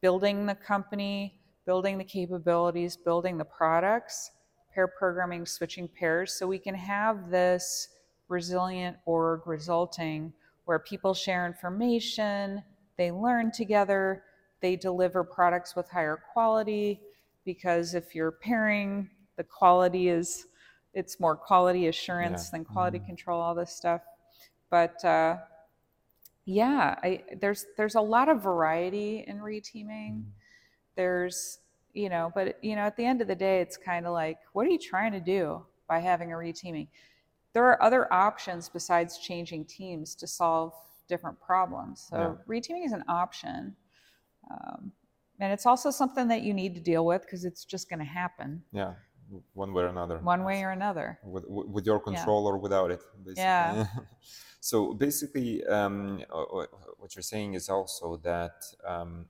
Building 0.00 0.46
the 0.46 0.54
company, 0.54 1.40
building 1.64 1.98
the 1.98 2.04
capabilities, 2.04 2.96
building 2.96 3.36
the 3.36 3.44
products, 3.44 4.30
pair 4.72 4.86
programming, 4.86 5.44
switching 5.44 5.88
pairs, 5.88 6.32
so 6.34 6.46
we 6.46 6.58
can 6.58 6.74
have 6.74 7.30
this 7.30 7.88
resilient 8.28 8.96
org 9.04 9.46
resulting 9.46 10.32
where 10.64 10.78
people 10.78 11.12
share 11.12 11.46
information, 11.46 12.62
they 12.96 13.10
learn 13.10 13.50
together, 13.50 14.24
they 14.60 14.76
deliver 14.76 15.24
products 15.24 15.74
with 15.74 15.88
higher 15.90 16.16
quality. 16.16 17.02
Because 17.44 17.94
if 17.94 18.14
you're 18.14 18.30
pairing, 18.30 19.10
the 19.36 19.42
quality 19.42 20.08
is 20.08 20.46
it's 20.94 21.18
more 21.20 21.36
quality 21.36 21.88
assurance 21.88 22.46
Yeah. 22.46 22.50
than 22.58 22.64
quality 22.64 22.98
Mhm. 22.98 23.06
control, 23.06 23.40
all 23.40 23.54
this 23.54 23.74
stuff. 23.74 24.02
But 24.70 25.04
uh, 25.04 25.38
yeah, 26.44 26.98
I, 27.02 27.22
there's 27.40 27.66
there's 27.76 27.94
a 27.94 28.00
lot 28.00 28.28
of 28.28 28.42
variety 28.42 29.24
in 29.26 29.38
reteaming. 29.38 30.24
There's 30.96 31.60
you 31.94 32.08
know, 32.08 32.32
but 32.34 32.62
you 32.64 32.74
know, 32.74 32.82
at 32.82 32.96
the 32.96 33.04
end 33.04 33.20
of 33.20 33.28
the 33.28 33.34
day, 33.34 33.60
it's 33.60 33.76
kind 33.76 34.06
of 34.06 34.12
like, 34.12 34.38
what 34.54 34.66
are 34.66 34.70
you 34.70 34.78
trying 34.78 35.12
to 35.12 35.20
do 35.20 35.64
by 35.88 35.98
having 35.98 36.32
a 36.32 36.36
reteaming? 36.36 36.88
There 37.52 37.64
are 37.66 37.82
other 37.82 38.10
options 38.12 38.68
besides 38.70 39.18
changing 39.18 39.66
teams 39.66 40.14
to 40.16 40.26
solve 40.26 40.72
different 41.06 41.38
problems. 41.38 42.06
So 42.08 42.16
Yeah. 42.16 42.34
reteaming 42.48 42.86
is 42.86 42.92
an 42.92 43.04
option, 43.08 43.76
um, 44.50 44.92
and 45.38 45.52
it's 45.52 45.66
also 45.66 45.90
something 45.90 46.28
that 46.28 46.42
you 46.42 46.54
need 46.54 46.74
to 46.74 46.80
deal 46.80 47.04
with 47.04 47.22
because 47.22 47.44
it's 47.44 47.64
just 47.64 47.88
going 47.90 47.98
to 47.98 48.06
happen 48.06 48.62
Yeah, 48.72 48.94
one 49.54 49.72
way 49.72 49.82
or 49.82 49.88
another. 49.88 50.18
one 50.18 50.44
way 50.44 50.62
or 50.62 50.70
another. 50.70 51.18
with, 51.24 51.44
with 51.48 51.86
your 51.86 52.00
control 52.00 52.46
or 52.46 52.58
without 52.58 52.90
it 52.90 53.02
basically. 53.24 53.42
Yeah. 53.42 53.86
so 54.60 54.94
basically 54.94 55.64
um, 55.66 56.22
what 56.98 57.14
you're 57.14 57.22
saying 57.22 57.54
is 57.54 57.68
also 57.68 58.16
that 58.18 58.56
um, 58.86 59.26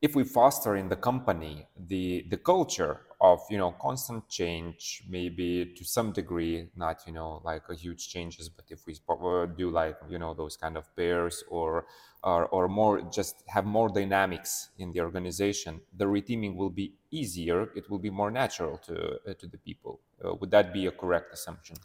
if 0.00 0.14
we 0.14 0.24
foster 0.24 0.76
in 0.76 0.88
the 0.88 0.96
company 0.96 1.66
the 1.92 2.26
the 2.28 2.36
culture 2.36 3.00
of 3.30 3.40
you 3.50 3.58
know 3.58 3.72
constant 3.88 4.22
change 4.28 5.02
maybe 5.08 5.72
to 5.76 5.82
some 5.84 6.12
degree 6.12 6.68
not 6.76 6.96
you 7.06 7.12
know 7.12 7.40
like 7.44 7.62
a 7.70 7.74
huge 7.74 8.02
changes 8.14 8.48
but 8.48 8.64
if 8.68 8.80
we 8.86 8.94
uh, 9.08 9.46
do 9.46 9.70
like 9.70 9.96
you 10.08 10.18
know 10.18 10.32
those 10.34 10.56
kind 10.56 10.76
of 10.76 10.84
pairs 10.96 11.42
or 11.48 11.86
or, 12.22 12.46
or 12.48 12.68
more 12.68 13.00
just 13.18 13.42
have 13.48 13.64
more 13.64 13.88
dynamics 13.88 14.70
in 14.78 14.92
the 14.92 15.00
organization 15.00 15.80
the 15.96 16.04
reteaming 16.06 16.54
will 16.56 16.70
be 16.70 16.94
easier. 17.10 17.68
It 17.76 17.88
will 17.90 17.98
be 17.98 18.10
more 18.10 18.30
natural 18.30 18.78
to 18.86 18.94
uh, 19.28 19.34
to 19.40 19.46
the 19.46 19.58
people. 19.58 20.00
Uh, 20.24 20.34
would 20.38 20.50
that 20.50 20.72
be 20.72 20.86
a 20.86 20.90
correct 20.90 21.32
assumption? 21.32 21.76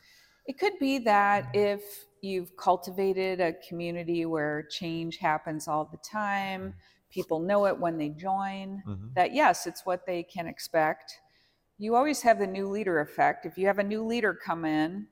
It 0.46 0.58
could 0.58 0.80
be 0.80 1.00
that 1.00 1.48
if 1.54 1.82
you've 2.22 2.56
cultivated 2.58 3.40
a 3.40 3.54
community 3.68 4.26
where 4.26 4.64
change 4.64 5.18
happens 5.18 5.68
all 5.68 5.86
the 5.86 5.98
time, 5.98 6.74
people 7.12 7.40
know 7.40 7.66
it 7.68 7.80
when 7.80 7.98
they 7.98 8.10
join, 8.10 8.84
Mhm. 8.86 9.12
that 9.16 9.34
yes, 9.34 9.68
it's 9.68 9.86
what 9.86 10.06
they 10.06 10.24
can 10.24 10.48
expect. 10.48 11.20
You 11.80 11.96
always 11.96 12.22
have 12.22 12.38
the 12.38 12.46
new 12.46 12.68
leader 12.68 13.00
effect. 13.00 13.46
If 13.46 13.58
you 13.58 13.66
have 13.68 13.80
a 13.80 13.84
new 13.84 14.04
leader 14.06 14.34
come 14.34 14.66
in, 14.66 15.08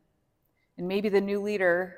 and 0.78 0.88
maybe 0.88 1.10
the 1.10 1.22
new 1.22 1.42
leader 1.42 1.98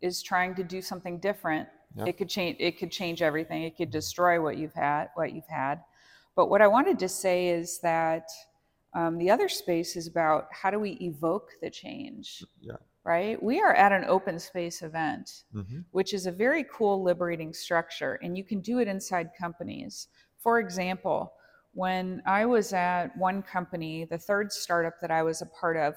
is 0.00 0.22
trying 0.22 0.54
to 0.56 0.62
do 0.62 0.80
something 0.82 1.18
different, 1.18 1.68
it 2.06 2.16
could 2.18 2.28
change 2.28 2.56
it 2.60 2.78
could 2.78 2.92
change 2.92 3.22
everything. 3.22 3.64
It 3.64 3.76
could 3.76 3.90
destroy 3.90 4.40
what 4.40 4.56
you've 4.58 4.74
had 4.74 5.08
what 5.14 5.32
you've 5.32 5.48
had. 5.48 5.82
But 6.36 6.48
what 6.48 6.62
I 6.62 6.66
wanted 6.68 6.98
to 7.00 7.08
say 7.08 7.48
is 7.48 7.80
that 7.80 8.28
um, 8.94 9.18
the 9.18 9.30
other 9.30 9.48
space 9.48 9.96
is 9.96 10.06
about 10.06 10.48
how 10.52 10.70
do 10.70 10.78
we 10.78 10.92
evoke 11.00 11.50
the 11.60 11.70
change 11.70 12.44
yeah 12.60 12.76
right? 13.04 13.42
We 13.42 13.60
are 13.60 13.74
at 13.74 13.92
an 13.92 14.04
open 14.04 14.38
space 14.38 14.82
event, 14.82 15.44
Mhm. 15.54 15.84
which 15.90 16.14
is 16.14 16.26
a 16.26 16.32
very 16.32 16.64
cool, 16.64 17.02
liberating 17.02 17.52
structure, 17.52 18.14
and 18.22 18.36
you 18.38 18.44
can 18.44 18.60
do 18.60 18.78
it 18.78 18.88
inside 18.88 19.34
companies. 19.34 20.08
For 20.38 20.60
example, 20.60 21.34
when 21.74 22.22
I 22.26 22.44
was 22.46 22.72
at 22.72 23.16
one 23.16 23.42
company, 23.42 24.04
the 24.04 24.18
third 24.18 24.52
startup 24.52 25.00
that 25.00 25.10
I 25.10 25.22
was 25.22 25.42
a 25.42 25.46
part 25.46 25.76
of, 25.76 25.94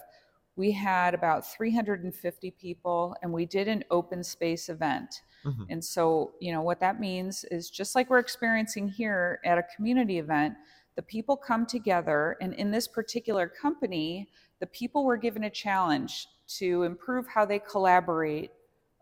we 0.55 0.71
had 0.71 1.13
about 1.13 1.45
350 1.45 2.51
people, 2.51 3.15
and 3.21 3.31
we 3.33 3.45
did 3.45 3.67
an 3.67 3.83
open 3.91 4.23
space 4.23 4.69
event. 4.69 5.21
Mhm. 5.43 5.65
And 5.69 5.83
so, 5.83 6.33
you 6.39 6.53
know, 6.53 6.61
what 6.61 6.79
that 6.79 6.99
means 6.99 7.43
is 7.51 7.69
just 7.69 7.93
like 7.93 8.09
we're 8.09 8.19
experiencing 8.19 8.88
here 8.88 9.39
at 9.43 9.57
a 9.57 9.63
community 9.75 10.17
event, 10.17 10.55
the 10.95 11.01
people 11.01 11.35
come 11.35 11.65
together, 11.65 12.38
and 12.39 12.53
in 12.53 12.71
this 12.71 12.88
particular 12.88 13.49
company, 13.49 14.29
the 14.59 14.67
people 14.67 15.03
were 15.03 15.17
given 15.17 15.43
a 15.43 15.49
challenge 15.49 16.27
to 16.47 16.83
improve 16.83 17.27
how 17.27 17.43
they 17.45 17.59
collaborate 17.59 18.51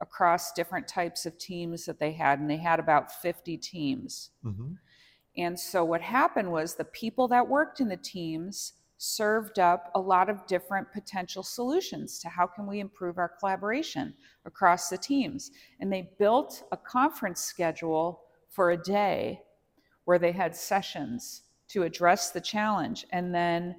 across 0.01 0.51
different 0.53 0.87
types 0.87 1.25
of 1.27 1.37
teams 1.37 1.85
that 1.85 1.99
they 1.99 2.11
had, 2.11 2.39
and 2.39 2.49
they 2.49 2.57
had 2.57 2.79
about 2.79 3.11
50 3.11 3.57
teams. 3.57 4.31
Mhm. 4.43 4.77
And 5.37 5.59
so 5.59 5.83
what 5.83 6.01
happened 6.01 6.51
was 6.51 6.75
the 6.75 6.85
people 6.85 7.27
that 7.29 7.47
worked 7.47 7.79
in 7.79 7.87
the 7.87 7.97
teams 7.97 8.73
served 8.97 9.59
up 9.59 9.91
a 9.95 9.99
lot 9.99 10.29
of 10.29 10.45
different 10.47 10.91
potential 10.93 11.43
solutions 11.43 12.19
to 12.19 12.29
how 12.29 12.47
can 12.47 12.65
we 12.65 12.79
improve 12.79 13.17
our 13.17 13.33
collaboration 13.39 14.13
across 14.45 14.89
the 14.89 14.97
teams. 14.97 15.51
And 15.79 15.91
they 15.91 16.11
built 16.19 16.63
a 16.71 16.77
conference 16.77 17.41
schedule 17.41 18.21
for 18.49 18.71
a 18.71 18.81
day 18.81 19.41
where 20.05 20.19
they 20.19 20.31
had 20.31 20.55
sessions 20.55 21.41
to 21.69 21.83
address 21.83 22.29
the 22.31 22.41
challenge. 22.41 23.05
And 23.11 23.33
then 23.33 23.75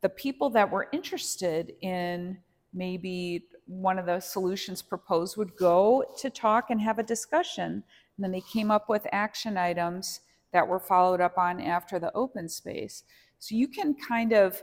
the 0.00 0.08
people 0.08 0.50
that 0.50 0.70
were 0.70 0.88
interested 0.92 1.74
in 1.82 2.38
maybe 2.72 3.44
one 3.66 3.98
of 3.98 4.06
the 4.06 4.20
solutions 4.20 4.82
proposed 4.82 5.36
would 5.36 5.56
go 5.56 6.04
to 6.18 6.30
talk 6.30 6.70
and 6.70 6.80
have 6.80 6.98
a 6.98 7.02
discussion. 7.02 7.64
And 7.72 8.24
then 8.24 8.32
they 8.32 8.40
came 8.40 8.70
up 8.70 8.88
with 8.88 9.06
action 9.12 9.56
items 9.56 10.20
that 10.54 10.66
were 10.66 10.80
followed 10.80 11.20
up 11.20 11.36
on 11.36 11.60
after 11.60 11.98
the 11.98 12.14
open 12.14 12.48
space. 12.48 13.04
So 13.38 13.54
you 13.54 13.68
can 13.68 13.94
kind 13.94 14.32
of 14.32 14.62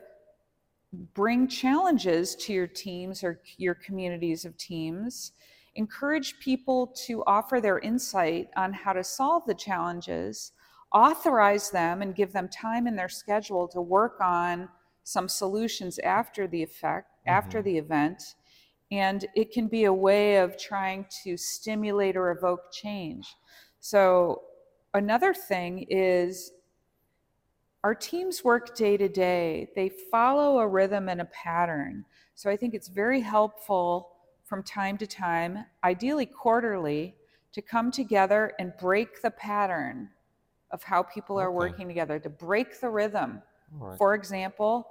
bring 1.13 1.47
challenges 1.47 2.36
to 2.36 2.54
your 2.54 2.67
teams 2.67 3.23
or 3.23 3.41
your 3.58 3.75
communities 3.75 4.43
of 4.45 4.58
teams, 4.58 5.34
encourage 5.75 6.39
people 6.39 6.88
to 7.06 7.23
offer 7.25 7.62
their 7.62 7.80
insight 7.80 8.49
on 8.56 8.73
how 8.73 8.93
to 8.93 9.04
solve 9.04 9.45
the 9.45 9.54
challenges, 9.54 10.54
authorize 10.93 11.69
them 11.69 12.01
and 12.01 12.15
give 12.15 12.34
them 12.34 12.49
time 12.49 12.88
in 12.88 12.95
their 12.95 13.10
schedule 13.10 13.67
to 13.67 13.82
work 13.82 14.19
on 14.21 14.67
some 15.04 15.30
solutions 15.30 15.99
after 15.99 16.47
the 16.47 16.63
effect, 16.63 17.08
after 17.27 17.60
Mhm. 17.60 17.65
the 17.65 17.77
event. 17.77 18.36
And 18.91 19.25
it 19.36 19.51
can 19.51 19.67
be 19.67 19.86
a 19.86 19.93
way 19.93 20.38
of 20.38 20.58
trying 20.58 21.06
to 21.23 21.38
stimulate 21.38 22.17
or 22.17 22.32
evoke 22.32 22.71
change. 22.73 23.36
So, 23.80 24.43
another 24.93 25.34
thing 25.34 25.86
is 25.89 26.51
our 27.84 27.95
teams 27.95 28.43
work 28.43 28.75
day 28.75 28.95
to 28.97 29.10
day, 29.10 29.71
they 29.75 29.89
follow 29.89 30.60
a 30.60 30.67
rhythm 30.67 31.10
and 31.10 31.21
a 31.21 31.25
pattern. 31.25 32.06
So, 32.36 32.49
I 32.49 32.56
think 32.58 32.73
it's 32.73 32.88
very 32.88 33.21
helpful 33.21 34.10
from 34.43 34.63
time 34.63 34.97
to 34.99 35.08
time, 35.08 35.65
ideally 35.84 36.25
quarterly, 36.25 37.15
to 37.54 37.62
come 37.62 37.91
together 37.91 38.54
and 38.60 38.73
break 38.80 39.21
the 39.21 39.32
pattern 39.32 40.10
of 40.71 40.84
how 40.84 41.04
people 41.04 41.39
are 41.39 41.47
Okay. 41.47 41.56
working 41.56 41.88
together, 41.88 42.19
to 42.19 42.30
break 42.30 42.80
the 42.80 42.89
rhythm. 42.89 43.41
Right. 43.71 43.97
For 43.97 44.13
example, 44.13 44.88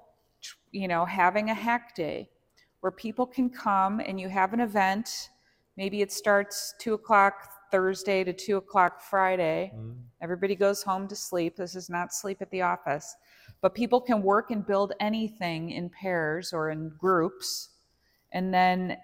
you 0.73 0.89
know, 0.89 1.05
having 1.05 1.51
a 1.51 1.55
hack 1.55 1.95
day 1.95 2.31
where 2.81 2.93
people 2.93 3.27
can 3.27 3.51
come 3.51 4.01
and 4.01 4.21
you 4.21 4.29
have 4.29 4.53
an 4.53 4.61
event. 4.61 5.31
Maybe 5.77 6.03
it 6.03 6.13
starts 6.13 6.75
two 6.79 6.95
o'clock 6.95 7.53
Thursday 7.71 8.25
to 8.25 8.33
two 8.33 8.57
o'clock 8.57 9.01
Friday. 9.01 9.73
Mhm. 9.75 10.03
Everybody 10.21 10.55
goes 10.55 10.83
home 10.83 11.09
to 11.09 11.17
sleep. 11.17 11.57
This 11.57 11.75
is 11.75 11.89
not 11.89 12.13
sleep 12.13 12.43
at 12.43 12.51
the 12.51 12.63
office. 12.63 13.17
But 13.61 13.75
people 13.75 14.01
can 14.01 14.23
work 14.23 14.51
and 14.51 14.67
build 14.67 14.93
anything 15.01 15.71
in 15.71 15.91
pairs 15.91 16.53
or 16.53 16.71
in 16.71 16.91
groups. 16.91 17.71
And 18.33 18.53
then 18.53 18.99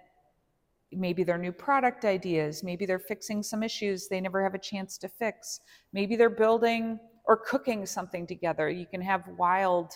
maybe 0.93 1.25
they're 1.25 1.39
new 1.39 1.53
product 1.53 2.05
ideas. 2.05 2.63
Maybe 2.63 2.87
they're 2.87 2.99
fixing 2.99 3.43
some 3.43 3.63
issues 3.63 4.09
they 4.09 4.21
never 4.21 4.43
have 4.43 4.55
a 4.55 4.59
chance 4.59 4.97
to 4.99 5.09
fix. 5.09 5.61
Maybe 5.93 6.17
they're 6.17 6.31
building 6.31 7.01
or 7.25 7.37
cooking 7.37 7.87
something 7.87 8.27
together. 8.27 8.71
You 8.71 8.87
can 8.87 9.01
have 9.01 9.27
wild 9.37 9.93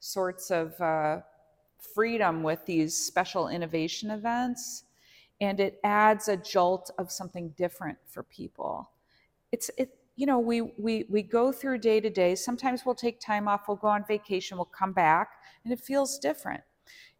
sorts 0.00 0.50
of 0.50 0.80
uh, 0.80 1.20
freedom 1.94 2.42
with 2.42 2.64
these 2.66 2.96
special 2.96 3.48
innovation 3.48 4.10
events. 4.10 4.84
And 5.40 5.60
it 5.60 5.78
adds 5.84 6.28
a 6.28 6.36
jolt 6.36 6.90
of 6.98 7.10
something 7.12 7.50
different 7.50 7.98
for 8.06 8.22
people. 8.24 8.90
It's, 9.52 9.70
it, 9.78 9.96
you 10.16 10.26
know, 10.26 10.38
we, 10.40 10.62
we, 10.62 11.04
we 11.08 11.22
go 11.22 11.52
through 11.52 11.78
day 11.78 12.00
to 12.00 12.10
day. 12.10 12.34
Sometimes 12.34 12.84
we'll 12.84 12.94
take 12.96 13.20
time 13.20 13.46
off, 13.46 13.68
we'll 13.68 13.76
go 13.76 13.88
on 13.88 14.04
vacation, 14.06 14.58
we'll 14.58 14.64
come 14.64 14.92
back, 14.92 15.28
and 15.64 15.72
it 15.72 15.78
feels 15.80 16.18
different. 16.18 16.62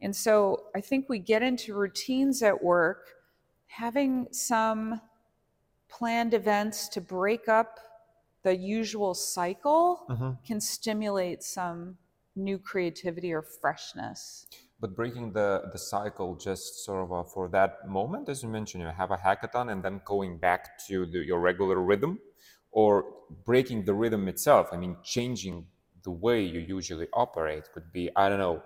And 0.00 0.14
so 0.14 0.66
I 0.74 0.80
think 0.80 1.08
we 1.08 1.18
get 1.18 1.42
into 1.42 1.74
routines 1.74 2.42
at 2.42 2.62
work, 2.62 3.06
having 3.66 4.26
some 4.32 5.00
planned 5.88 6.34
events 6.34 6.88
to 6.88 7.00
break 7.00 7.48
up 7.48 7.78
the 8.42 8.56
usual 8.56 9.14
cycle 9.14 10.06
Mhm. 10.08 10.38
can 10.44 10.60
stimulate 10.60 11.42
some 11.42 11.98
new 12.36 12.58
creativity 12.58 13.32
or 13.32 13.42
freshness. 13.42 14.46
But 14.80 14.94
breaking 14.94 15.32
the 15.32 15.68
the 15.72 15.78
cycle 15.78 16.36
just 16.36 16.84
sort 16.84 17.04
of 17.04 17.12
uh, 17.12 17.24
for 17.24 17.48
that 17.48 17.88
moment, 17.88 18.28
as 18.28 18.42
you 18.42 18.48
mentioned, 18.48 18.82
you 18.82 18.88
have 18.88 19.10
a 19.10 19.16
hackathon 19.16 19.72
and 19.72 19.82
then 19.82 20.00
going 20.04 20.38
back 20.38 20.78
to 20.86 21.06
the, 21.06 21.18
your 21.18 21.40
regular 21.40 21.80
rhythm, 21.80 22.18
or 22.70 23.04
breaking 23.44 23.84
the 23.84 23.94
rhythm 23.94 24.28
itself. 24.28 24.68
I 24.72 24.76
mean, 24.76 24.96
changing 25.02 25.66
the 26.04 26.10
way 26.10 26.42
you 26.42 26.60
usually 26.60 27.08
operate 27.12 27.64
could 27.72 27.92
be 27.92 28.08
I 28.16 28.28
don't 28.28 28.38
know 28.38 28.62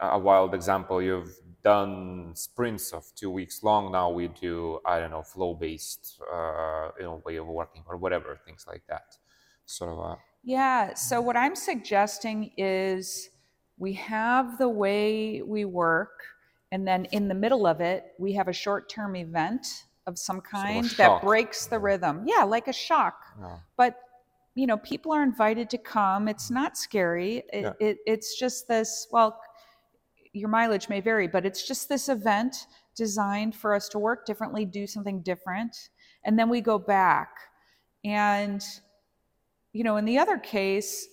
a 0.00 0.18
wild 0.18 0.54
example. 0.54 1.02
You've 1.02 1.34
done 1.62 2.32
sprints 2.34 2.92
of 2.92 3.04
two 3.16 3.30
weeks 3.30 3.62
long. 3.62 3.92
Now 3.92 4.10
we 4.10 4.28
do 4.28 4.80
I 4.86 4.98
don't 5.00 5.10
know 5.10 5.22
flow 5.22 5.54
based 5.54 6.20
uh, 6.32 6.90
you 6.98 7.04
know 7.04 7.22
way 7.24 7.36
of 7.36 7.46
working 7.46 7.82
or 7.86 7.96
whatever 7.96 8.38
things 8.44 8.66
like 8.66 8.82
that. 8.88 9.16
Sort 9.64 9.92
of 9.92 9.98
a 9.98 10.16
Yeah. 10.44 10.94
So 10.94 11.20
what 11.20 11.36
I'm 11.36 11.56
suggesting 11.56 12.52
is 12.56 13.29
we 13.80 13.94
have 13.94 14.58
the 14.58 14.68
way 14.68 15.40
we 15.42 15.64
work, 15.64 16.22
and 16.70 16.86
then 16.86 17.06
in 17.06 17.26
the 17.28 17.34
middle 17.34 17.66
of 17.66 17.80
it, 17.80 18.04
we 18.18 18.34
have 18.34 18.46
a 18.46 18.52
short-term 18.52 19.16
event 19.16 19.66
of 20.06 20.18
some 20.18 20.40
kind 20.42 20.84
that 20.98 21.22
breaks 21.22 21.66
the 21.66 21.78
rhythm. 21.78 22.22
Yeah, 22.26 22.44
like 22.44 22.68
a 22.68 22.72
shock. 22.72 23.16
yeah. 23.40 23.56
But 23.76 23.96
you 24.54 24.66
know, 24.66 24.76
people 24.76 25.12
are 25.12 25.22
invited 25.22 25.70
to 25.70 25.78
come. 25.78 26.28
It's 26.28 26.50
not 26.50 26.76
scary. 26.76 27.42
It, 27.52 27.62
Yeah. 27.62 27.72
it, 27.80 27.98
it's 28.04 28.38
just 28.38 28.68
this. 28.68 29.06
Well, 29.10 29.40
your 30.32 30.48
mileage 30.50 30.88
may 30.88 31.00
vary, 31.00 31.26
but 31.26 31.46
it's 31.46 31.66
just 31.66 31.88
this 31.88 32.08
event 32.08 32.66
designed 32.96 33.54
for 33.54 33.74
us 33.74 33.88
to 33.90 33.98
work 33.98 34.26
differently, 34.26 34.66
do 34.66 34.86
something 34.86 35.22
different, 35.22 35.74
and 36.24 36.38
then 36.38 36.48
we 36.50 36.60
go 36.60 36.78
back. 36.78 37.30
And 38.04 38.62
you 39.72 39.84
know, 39.84 39.96
in 39.96 40.04
the 40.04 40.18
other 40.18 40.36
case, 40.36 41.06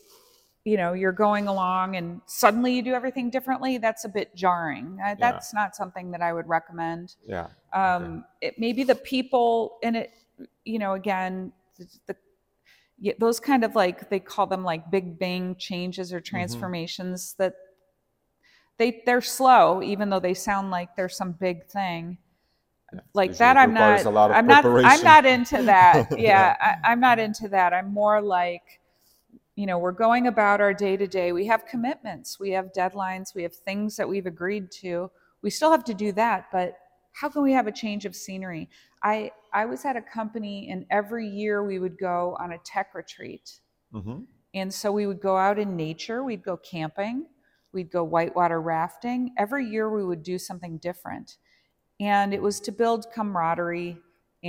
you 0.67 0.75
know, 0.75 0.91
you're 0.91 1.13
going 1.13 1.47
along 1.47 1.95
and 1.95 2.19
suddenly 2.25 2.75
you 2.75 2.81
do 2.81 2.93
everything 2.93 3.29
differently. 3.29 3.77
That's 3.77 4.03
a 4.03 4.09
bit 4.09 4.35
jarring. 4.35 4.99
Uh, 5.01 5.15
That's 5.17 5.53
not 5.53 5.77
something 5.77 6.11
that 6.11 6.21
I 6.21 6.33
would 6.33 6.45
recommend. 6.49 7.15
yeah. 7.25 7.47
Um, 7.71 8.25
it 8.41 8.55
maybe 8.59 8.83
the 8.83 8.95
people 8.95 9.77
in 9.81 9.95
it, 9.95 10.11
you 10.65 10.77
know, 10.77 10.93
again, 10.93 11.53
the, 11.77 11.87
the 12.07 12.15
yeah, 12.99 13.13
those 13.17 13.39
kind 13.39 13.63
of 13.63 13.75
like 13.75 14.09
they 14.09 14.19
call 14.19 14.45
them 14.45 14.65
like 14.65 14.91
big 14.91 15.17
bang 15.17 15.55
changes 15.57 16.11
or 16.11 16.19
transformations 16.19 17.35
that 17.37 17.53
they 18.77 19.01
they're 19.05 19.21
slow, 19.21 19.81
even 19.81 20.09
though 20.09 20.19
they 20.19 20.33
sound 20.33 20.69
like 20.69 20.97
there's 20.97 21.15
some 21.15 21.31
big 21.31 21.65
thing. 21.67 22.17
Like 23.13 23.37
that, 23.37 23.55
I'm 23.55 23.73
not. 23.73 24.03
a 24.03 24.09
lot 24.09 24.31
of 24.31 24.37
I'm 24.37 24.47
not. 24.47 24.65
I'm 24.65 25.03
not 25.03 25.25
into 25.25 25.63
that. 25.63 26.07
Yeah, 26.11 26.17
Yeah. 26.17 26.55
I, 26.59 26.91
I'm 26.91 26.99
not 26.99 27.19
into 27.19 27.47
that. 27.49 27.73
I'm 27.73 27.93
more 27.93 28.21
like, 28.21 28.81
you 29.57 29.65
know, 29.65 29.79
we're 29.79 29.91
going 29.91 30.27
about 30.27 30.61
our 30.61 30.73
day 30.73 30.95
to 30.95 31.07
day. 31.07 31.31
We 31.31 31.47
have 31.47 31.65
commitments. 31.65 32.39
We 32.39 32.51
have 32.51 32.71
deadlines. 32.77 33.33
We 33.33 33.41
have 33.41 33.55
things 33.55 33.97
that 33.97 34.07
we've 34.07 34.27
agreed 34.27 34.69
to. 34.83 35.09
We 35.41 35.49
still 35.49 35.71
have 35.71 35.83
to 35.85 35.95
do 35.95 36.11
that, 36.11 36.45
but 36.51 36.77
how 37.13 37.27
can 37.27 37.41
we 37.41 37.53
have 37.53 37.65
a 37.65 37.71
change 37.71 38.05
of 38.05 38.15
scenery? 38.15 38.69
I 39.01 39.31
I 39.51 39.65
was 39.65 39.83
at 39.83 39.95
a 39.95 40.01
company, 40.01 40.69
and 40.69 40.85
every 40.91 41.27
year 41.27 41.65
we 41.65 41.79
would 41.79 41.97
go 41.97 42.37
on 42.39 42.51
a 42.51 42.59
tech 42.59 42.93
retreat. 42.93 43.59
hmm 43.91 44.19
And 44.53 44.71
so 44.71 44.91
we 44.91 45.07
would 45.07 45.21
go 45.21 45.35
out 45.35 45.57
in 45.57 45.75
nature, 45.75 46.23
we'd 46.23 46.43
go 46.43 46.57
camping, 46.57 47.25
we'd 47.73 47.89
go 47.91 48.03
whitewater 48.03 48.61
rafting. 48.61 49.33
Every 49.37 49.65
year 49.65 49.89
we 49.89 50.05
would 50.05 50.21
do 50.21 50.37
something 50.37 50.77
different. 50.77 51.37
And 51.99 52.31
it 52.31 52.41
was 52.43 52.59
to 52.61 52.71
build 52.71 53.11
camaraderie 53.11 53.97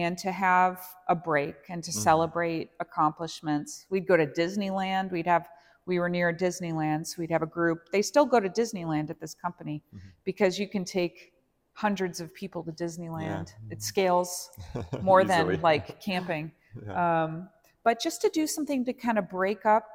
and 0.03 0.17
to 0.19 0.33
have 0.33 0.81
a 1.09 1.15
break 1.15 1.57
and 1.69 1.83
to 1.85 1.91
Mhm. 1.91 1.95
celebrate 2.03 2.71
accomplishments. 2.81 3.87
We'd 3.91 4.07
go 4.07 4.17
to 4.17 4.27
Disneyland, 4.27 5.11
we'd 5.13 5.27
have 5.27 5.49
we 5.87 5.99
were 5.99 6.09
near 6.11 6.35
Disneyland, 6.35 7.07
so 7.07 7.15
we'd 7.19 7.31
have 7.31 7.41
a 7.41 7.47
group. 7.47 7.89
They 7.93 8.03
still 8.03 8.27
go 8.27 8.39
to 8.41 8.49
Disneyland 8.51 9.09
at 9.09 9.21
this 9.21 9.33
company 9.33 9.83
Mhm. 9.95 10.01
because 10.23 10.59
you 10.59 10.69
can 10.69 10.85
take 10.85 11.33
hundreds 11.73 12.21
of 12.21 12.35
people 12.35 12.63
to 12.65 12.73
Disneyland. 12.73 13.55
Mhm. 13.55 13.73
It 13.73 13.83
scales 13.83 14.51
more 15.03 15.25
than 15.25 15.63
like 15.63 15.99
camping. 16.09 16.53
Yeah. 16.85 17.25
Um, 17.25 17.49
but 17.85 18.01
just 18.01 18.21
to 18.21 18.29
do 18.29 18.47
something 18.47 18.85
to 18.85 18.93
kind 18.93 19.19
of 19.19 19.31
break 19.31 19.65
up 19.65 19.89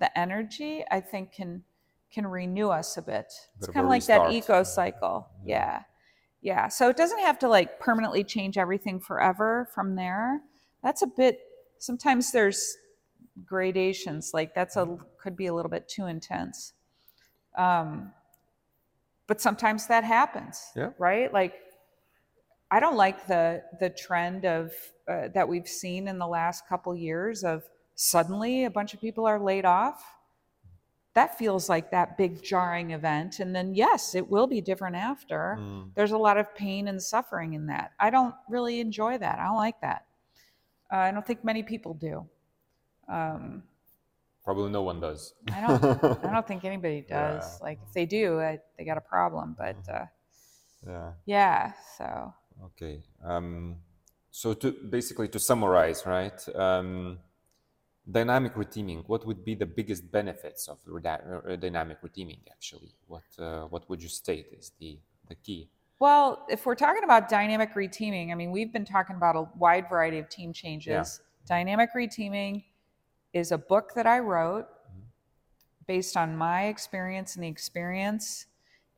the 0.00 0.10
energy, 0.18 0.84
I 0.90 1.00
think 1.00 1.30
can 1.32 1.64
can 2.10 2.26
renew 2.26 2.70
us 2.70 2.96
a 2.96 3.02
bit. 3.02 3.32
It's 3.58 3.68
kind 3.68 3.84
of 3.86 3.90
like 3.90 4.04
that 4.06 4.32
eco 4.32 4.64
cycle. 4.64 5.28
Yeah. 5.44 5.56
Yeah. 5.56 5.82
Yeah. 6.42 6.68
So 6.68 6.88
it 6.88 6.96
doesn't 6.96 7.20
have 7.20 7.38
to 7.40 7.48
like 7.48 7.78
permanently 7.80 8.24
change 8.24 8.56
everything 8.56 9.00
forever 9.00 9.68
from 9.74 9.96
there. 9.96 10.40
That's 10.82 11.02
a 11.02 11.06
bit. 11.06 11.40
Sometimes 11.78 12.32
there's 12.32 12.76
gradations. 13.44 14.32
Like 14.32 14.54
that's 14.54 14.76
a 14.76 14.98
could 15.18 15.36
be 15.36 15.46
a 15.46 15.54
little 15.54 15.70
bit 15.70 15.88
too 15.88 16.06
intense. 16.06 16.72
Um, 17.56 18.12
but 19.26 19.40
sometimes 19.40 19.86
that 19.88 20.04
happens. 20.04 20.70
Yeah. 20.74 20.90
Right. 20.98 21.32
Like 21.32 21.54
I 22.70 22.80
don't 22.80 22.96
like 22.96 23.26
the 23.26 23.62
the 23.78 23.90
trend 23.90 24.44
of 24.44 24.72
uh, 25.08 25.28
that 25.34 25.48
we've 25.48 25.68
seen 25.68 26.08
in 26.08 26.18
the 26.18 26.26
last 26.26 26.68
couple 26.68 26.94
years 26.94 27.44
of 27.44 27.64
suddenly 27.96 28.64
a 28.64 28.70
bunch 28.70 28.94
of 28.94 29.00
people 29.00 29.26
are 29.26 29.38
laid 29.38 29.64
off. 29.64 30.02
That 31.14 31.36
feels 31.38 31.68
like 31.68 31.90
that 31.90 32.16
big 32.16 32.42
jarring 32.42 32.92
event, 32.92 33.40
and 33.40 33.54
then 33.54 33.74
yes, 33.74 34.14
it 34.14 34.28
will 34.30 34.46
be 34.46 34.60
different 34.60 34.94
after. 34.94 35.56
Mm. 35.58 35.90
There's 35.94 36.12
a 36.12 36.18
lot 36.18 36.38
of 36.38 36.54
pain 36.54 36.86
and 36.86 37.02
suffering 37.02 37.54
in 37.54 37.66
that. 37.66 37.92
I 37.98 38.10
don't 38.10 38.34
really 38.48 38.78
enjoy 38.78 39.18
that. 39.18 39.38
I 39.40 39.44
don't 39.44 39.56
like 39.56 39.80
that. 39.80 40.06
Uh, 40.92 40.96
I 40.98 41.10
don't 41.10 41.26
think 41.26 41.44
many 41.44 41.62
people 41.64 41.94
do. 41.94 42.28
Um, 43.08 43.64
Probably 44.44 44.70
no 44.70 44.82
one 44.82 45.00
does. 45.00 45.34
I 45.52 45.60
don't. 45.60 46.24
I 46.24 46.32
don't 46.32 46.46
think 46.46 46.64
anybody 46.72 47.00
does. 47.02 47.58
Yeah. 47.58 47.64
Like 47.66 47.78
if 47.86 47.92
they 47.92 48.06
do, 48.06 48.40
I, 48.40 48.60
they 48.78 48.84
got 48.84 48.96
a 48.96 49.02
problem. 49.02 49.56
But 49.58 49.76
uh, 49.92 50.06
Yeah. 50.86 51.12
yeah, 51.26 51.72
so 51.98 52.34
Okay. 52.66 53.02
Um, 53.24 53.76
so 54.30 54.54
to 54.54 54.70
basically 54.70 55.28
to 55.28 55.38
summarize, 55.38 56.06
right? 56.06 56.38
Um, 56.54 57.18
dynamic 58.10 58.54
reteaming. 58.54 59.04
What 59.06 59.26
would 59.26 59.44
be 59.44 59.54
the 59.54 59.66
biggest 59.66 60.10
benefits 60.10 60.68
of 60.68 60.78
uh, 60.88 61.56
dynamic 61.56 62.02
reteaming? 62.02 62.40
Actually, 62.50 62.92
what 63.06 63.22
uh, 63.38 63.62
what 63.64 63.88
would 63.88 64.02
you 64.02 64.08
state 64.08 64.46
is 64.52 64.72
the 64.78 64.98
the 65.28 65.34
key? 65.34 65.68
Well, 65.98 66.46
if 66.48 66.64
we're 66.64 66.76
talking 66.76 67.04
about 67.04 67.28
dynamic 67.28 67.74
reteaming, 67.74 68.32
I 68.32 68.34
mean, 68.34 68.50
we've 68.50 68.72
been 68.72 68.86
talking 68.86 69.16
about 69.16 69.36
a 69.36 69.46
wide 69.58 69.88
variety 69.88 70.18
of 70.18 70.30
team 70.30 70.52
changes. 70.52 71.20
Dynamic 71.46 71.90
reteaming 71.94 72.64
is 73.34 73.52
a 73.52 73.58
book 73.58 73.92
that 73.94 74.06
I 74.06 74.20
wrote 74.20 74.66
based 75.86 76.16
on 76.16 76.36
my 76.36 76.66
experience 76.66 77.34
and 77.34 77.44
the 77.44 77.48
experience 77.48 78.46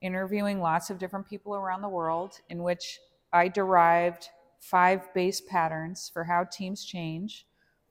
interviewing 0.00 0.60
lots 0.60 0.90
of 0.90 0.98
different 0.98 1.26
people 1.26 1.54
around 1.54 1.82
the 1.82 1.88
world, 1.88 2.40
in 2.50 2.62
which 2.62 3.00
I 3.32 3.48
derived 3.48 4.28
five 4.60 5.12
base 5.14 5.40
patterns 5.40 6.10
for 6.12 6.24
how 6.24 6.44
teams 6.44 6.84
change. 6.84 7.46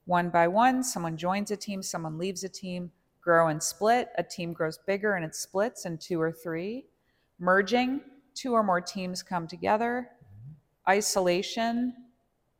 One 0.06 0.30
by 0.30 0.48
one, 0.48 0.84
someone 0.84 1.18
joins 1.18 1.52
a 1.52 1.58
team, 1.58 1.84
someone 1.84 2.18
leaves 2.18 2.44
a 2.44 2.50
team, 2.50 2.92
grow 3.22 3.48
and 3.48 3.62
split. 3.62 4.10
A 4.18 4.24
team 4.24 4.52
grows 4.52 4.80
bigger 4.88 5.14
and 5.14 5.24
it 5.24 5.36
splits 5.36 5.86
in 5.86 5.98
two 5.98 6.20
or 6.20 6.32
three. 6.32 6.86
Merging, 7.40 8.02
two 8.34 8.54
or 8.54 8.64
more 8.64 8.82
teams 8.82 9.24
come 9.24 9.48
together. 9.48 10.10
Isolation, 10.90 11.94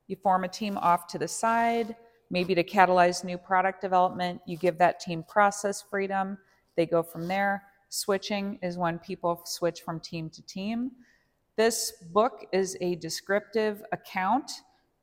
you 0.08 0.16
form 0.18 0.44
a 0.44 0.48
team 0.48 0.78
off 0.78 1.08
to 1.08 1.18
the 1.18 1.28
side, 1.28 1.96
maybe 2.30 2.54
to 2.54 2.64
catalyze 2.64 3.24
new 3.24 3.38
product 3.38 3.82
development. 3.82 4.42
You 4.46 4.58
give 4.58 4.78
that 4.78 5.00
team 5.00 5.24
process 5.28 5.82
freedom, 5.82 6.38
they 6.76 6.86
go 6.86 7.02
from 7.04 7.28
there. 7.28 7.64
Switching 7.90 8.58
is 8.62 8.78
when 8.78 9.00
people 9.00 9.42
switch 9.46 9.82
from 9.82 10.00
team 10.00 10.30
to 10.30 10.42
team. 10.44 10.92
This 11.58 11.92
book 12.14 12.46
is 12.54 12.78
a 12.80 12.96
descriptive 12.96 13.84
account 13.92 14.50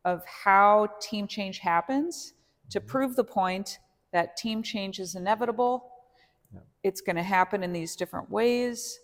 of 0.09 0.25
how 0.25 0.89
team 1.01 1.27
change 1.27 1.59
happens 1.59 2.35
to 2.71 2.81
mm-hmm. 2.81 2.89
prove 2.89 3.17
the 3.17 3.25
point 3.25 3.79
that 4.13 4.37
team 4.37 4.63
change 4.63 4.99
is 5.01 5.15
inevitable. 5.15 5.91
It's 6.83 7.01
going 7.01 7.17
to 7.17 7.23
happen 7.23 7.63
in 7.63 7.73
these 7.73 7.97
different 7.97 8.31
ways. 8.31 9.01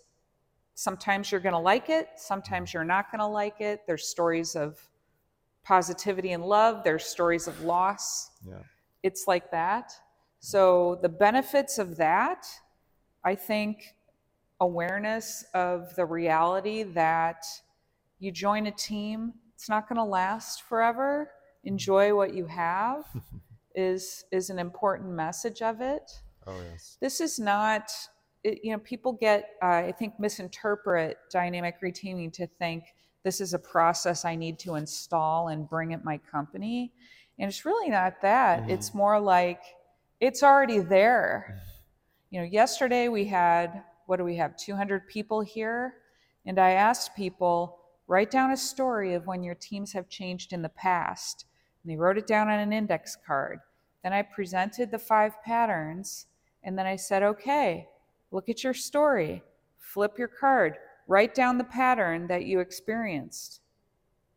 Sometimes 0.73 1.31
you're 1.31 1.41
going 1.41 1.53
to 1.53 1.59
like 1.59 1.89
it, 1.89 2.07
sometimes 2.15 2.69
mm-hmm. 2.69 2.77
you're 2.77 2.85
not 2.85 3.11
going 3.11 3.19
to 3.19 3.27
like 3.27 3.61
it. 3.61 3.81
There's 3.85 4.07
stories 4.07 4.55
of 4.55 4.79
positivity 5.63 6.31
and 6.31 6.43
love, 6.43 6.83
there's 6.83 7.05
stories 7.05 7.47
of 7.47 7.61
loss. 7.61 8.31
Yeah. 8.47 8.55
It's 9.03 9.25
like 9.27 9.51
that. 9.51 9.91
So, 10.39 10.99
the 11.01 11.09
benefits 11.09 11.77
of 11.79 11.97
that, 11.97 12.45
I 13.23 13.35
think 13.35 13.95
awareness 14.59 15.43
of 15.53 15.95
the 15.95 16.05
reality 16.05 16.83
that 16.83 17.45
you 18.19 18.31
join 18.31 18.67
a 18.67 18.71
team, 18.71 19.33
it's 19.55 19.69
not 19.69 19.87
going 19.89 19.97
to 19.97 20.03
last 20.03 20.63
forever. 20.63 21.31
Enjoy 21.63 22.15
what 22.15 22.33
you 22.33 22.45
have 22.45 23.05
is 23.75 24.25
is 24.31 24.49
an 24.49 24.59
important 24.59 25.09
message 25.09 25.61
of 25.61 25.81
it 25.81 26.21
Oh 26.47 26.61
yes. 26.71 26.97
this 27.01 27.19
is 27.19 27.39
not 27.39 27.89
it, 28.43 28.59
you 28.63 28.71
know 28.71 28.77
people 28.79 29.11
get 29.11 29.49
uh, 29.61 29.67
i 29.89 29.91
think 29.91 30.17
misinterpret 30.17 31.17
dynamic 31.29 31.81
reteaming 31.81 32.31
to 32.31 32.47
think 32.47 32.83
this 33.23 33.41
is 33.41 33.53
a 33.53 33.59
process 33.59 34.23
i 34.23 34.33
need 34.35 34.57
to 34.59 34.75
install 34.75 35.49
and 35.49 35.67
bring 35.67 35.91
at 35.93 36.05
my 36.05 36.17
company 36.19 36.93
and 37.37 37.49
it's 37.49 37.65
really 37.65 37.89
not 37.89 38.21
that 38.21 38.61
Mhm. 38.63 38.69
it's 38.69 38.93
more 38.93 39.19
like 39.19 39.61
it's 40.21 40.41
already 40.41 40.79
there 40.79 41.59
you 42.29 42.39
know 42.39 42.45
yesterday 42.45 43.09
we 43.09 43.25
had 43.25 43.83
what 44.05 44.17
do 44.17 44.23
we 44.23 44.35
have, 44.35 44.55
200 44.55 45.07
people 45.07 45.41
here? 45.41 45.95
And 46.45 46.59
I 46.59 46.71
asked 46.73 47.15
people, 47.15 47.79
write 48.07 48.31
down 48.31 48.51
a 48.51 48.57
story 48.57 49.13
of 49.13 49.27
when 49.27 49.43
your 49.43 49.55
teams 49.55 49.93
have 49.93 50.09
changed 50.09 50.53
in 50.53 50.61
the 50.61 50.69
past. 50.69 51.45
And 51.83 51.91
they 51.91 51.97
wrote 51.97 52.17
it 52.17 52.27
down 52.27 52.49
on 52.49 52.59
an 52.59 52.73
index 52.73 53.17
card. 53.25 53.59
Then 54.03 54.13
I 54.13 54.21
presented 54.21 54.91
the 54.91 54.99
five 54.99 55.41
patterns, 55.43 56.27
and 56.63 56.77
then 56.77 56.85
I 56.85 56.95
said, 56.95 57.23
okay, 57.23 57.87
look 58.31 58.49
at 58.49 58.63
your 58.63 58.73
story, 58.73 59.41
flip 59.79 60.17
your 60.17 60.27
card, 60.27 60.77
write 61.07 61.33
down 61.33 61.57
the 61.57 61.63
pattern 61.63 62.27
that 62.27 62.45
you 62.45 62.59
experienced. 62.59 63.61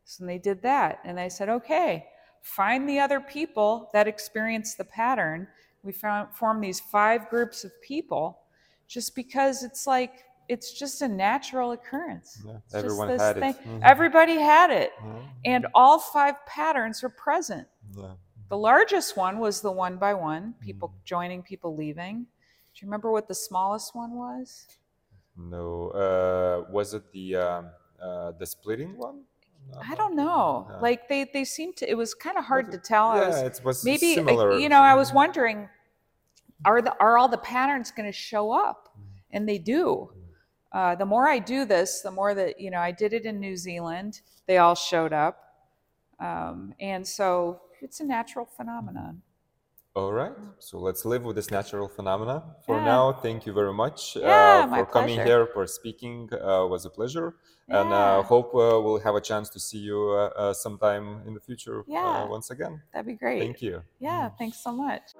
So 0.04 0.24
they 0.24 0.38
did 0.38 0.62
that. 0.62 1.00
And 1.04 1.20
I 1.20 1.28
said, 1.28 1.48
okay, 1.50 2.06
find 2.40 2.88
the 2.88 2.98
other 2.98 3.20
people 3.20 3.90
that 3.92 4.08
experienced 4.08 4.78
the 4.78 4.84
pattern. 4.84 5.48
We 5.82 5.92
found, 5.92 6.34
formed 6.34 6.64
these 6.64 6.80
five 6.80 7.28
groups 7.28 7.64
of 7.64 7.72
people 7.82 8.40
just 8.86 9.14
because 9.14 9.62
it's 9.62 9.86
like, 9.86 10.24
it's 10.48 10.72
just 10.72 11.02
a 11.02 11.08
natural 11.08 11.72
occurrence. 11.72 12.42
Yeah, 12.44 12.58
everyone 12.72 13.08
had 13.18 13.36
thing. 13.38 13.50
it. 13.54 13.64
Mhm. 13.68 13.80
Everybody 13.82 14.34
had 14.40 14.70
it. 14.70 14.92
Mhm. 15.00 15.28
And 15.44 15.66
all 15.74 15.98
five 15.98 16.34
patterns 16.46 17.04
are 17.04 17.08
present. 17.10 17.68
Yeah. 17.96 18.14
The 18.48 18.56
largest 18.56 19.16
one 19.16 19.38
was 19.38 19.60
the 19.60 19.70
one 19.70 19.98
by 19.98 20.14
one, 20.14 20.54
Mm. 20.54 20.60
people 20.60 20.94
joining, 21.04 21.42
people 21.42 21.74
leaving. 21.76 22.26
Do 22.72 22.76
you 22.80 22.86
remember 22.86 23.10
what 23.12 23.28
the 23.28 23.34
smallest 23.34 23.94
one 23.94 24.12
was? 24.14 24.66
No, 25.36 25.90
uh, 25.90 26.70
was 26.70 26.94
it 26.94 27.12
the 27.12 27.36
um, 27.36 27.70
uh, 28.02 28.32
the 28.32 28.46
splitting 28.46 28.96
one? 28.96 29.24
I 29.86 29.94
don't 29.96 30.16
know. 30.16 30.66
Like 30.80 31.08
they 31.08 31.24
they 31.24 31.44
seemed 31.44 31.76
to. 31.78 31.90
It 31.90 31.94
was 31.96 32.14
kind 32.14 32.38
of 32.38 32.44
hard 32.44 32.66
Was 32.66 32.74
to 32.76 32.80
it- 32.80 32.84
tell. 32.84 33.06
I 33.08 33.20
Yeah, 33.20 33.28
was 33.28 33.42
it 33.58 33.64
was 33.64 33.84
maybe 33.84 34.14
similar. 34.14 34.58
you 34.58 34.68
know. 34.70 34.80
I 34.80 34.94
was 34.94 35.12
wondering, 35.12 35.68
are 36.64 36.80
the 36.80 36.96
are 37.00 37.18
all 37.18 37.28
the 37.28 37.38
patterns 37.38 37.90
going 37.90 38.06
to 38.08 38.12
show 38.12 38.50
up? 38.50 38.88
Mm. 38.98 39.02
And 39.32 39.48
they 39.48 39.58
do. 39.58 40.10
Uh, 40.72 40.94
the 40.94 41.06
more 41.06 41.26
I 41.28 41.38
do 41.38 41.64
this, 41.64 42.02
the 42.02 42.10
more 42.10 42.34
that 42.34 42.60
you 42.60 42.70
know. 42.70 42.78
I 42.78 42.92
did 42.92 43.12
it 43.12 43.24
in 43.24 43.40
New 43.40 43.56
Zealand. 43.56 44.20
They 44.46 44.58
all 44.58 44.74
showed 44.74 45.12
up, 45.12 45.36
um, 46.20 46.74
and 46.80 47.06
so 47.06 47.60
it's 47.80 48.00
a 48.00 48.04
natural 48.04 48.44
phenomenon. 48.44 49.22
All 49.96 50.12
right, 50.12 50.32
so 50.58 50.78
let's 50.78 51.04
live 51.04 51.22
with 51.24 51.34
this 51.36 51.50
natural 51.50 51.88
phenomena. 51.88 52.54
For 52.66 52.76
Yeah. 52.76 52.84
now, 52.84 53.12
thank 53.12 53.46
you 53.46 53.52
very 53.52 53.72
much 53.72 54.14
Yeah, 54.16 54.28
uh, 54.28 54.68
for 54.76 54.86
coming 54.86 55.16
pleasure. 55.16 55.24
here, 55.24 55.46
for 55.46 55.66
speaking. 55.66 56.28
Uh, 56.32 56.66
was 56.66 56.84
a 56.84 56.90
pleasure, 56.90 57.34
and 57.68 57.90
Yeah. 57.90 58.18
uh, 58.18 58.22
hope 58.22 58.54
uh, 58.54 58.78
we'll 58.84 59.00
have 59.00 59.16
a 59.16 59.20
chance 59.20 59.48
to 59.50 59.58
see 59.58 59.78
you 59.78 59.98
uh, 60.10 60.30
uh, 60.36 60.52
sometime 60.54 61.22
in 61.26 61.34
the 61.34 61.40
future 61.40 61.82
Yeah. 61.88 62.24
uh, 62.24 62.28
once 62.28 62.50
again. 62.50 62.82
That'd 62.92 63.06
be 63.06 63.14
great. 63.14 63.40
Thank 63.40 63.62
you. 63.62 63.82
Yeah, 63.98 64.28
thanks 64.38 64.58
so 64.62 64.70
much. 64.72 65.14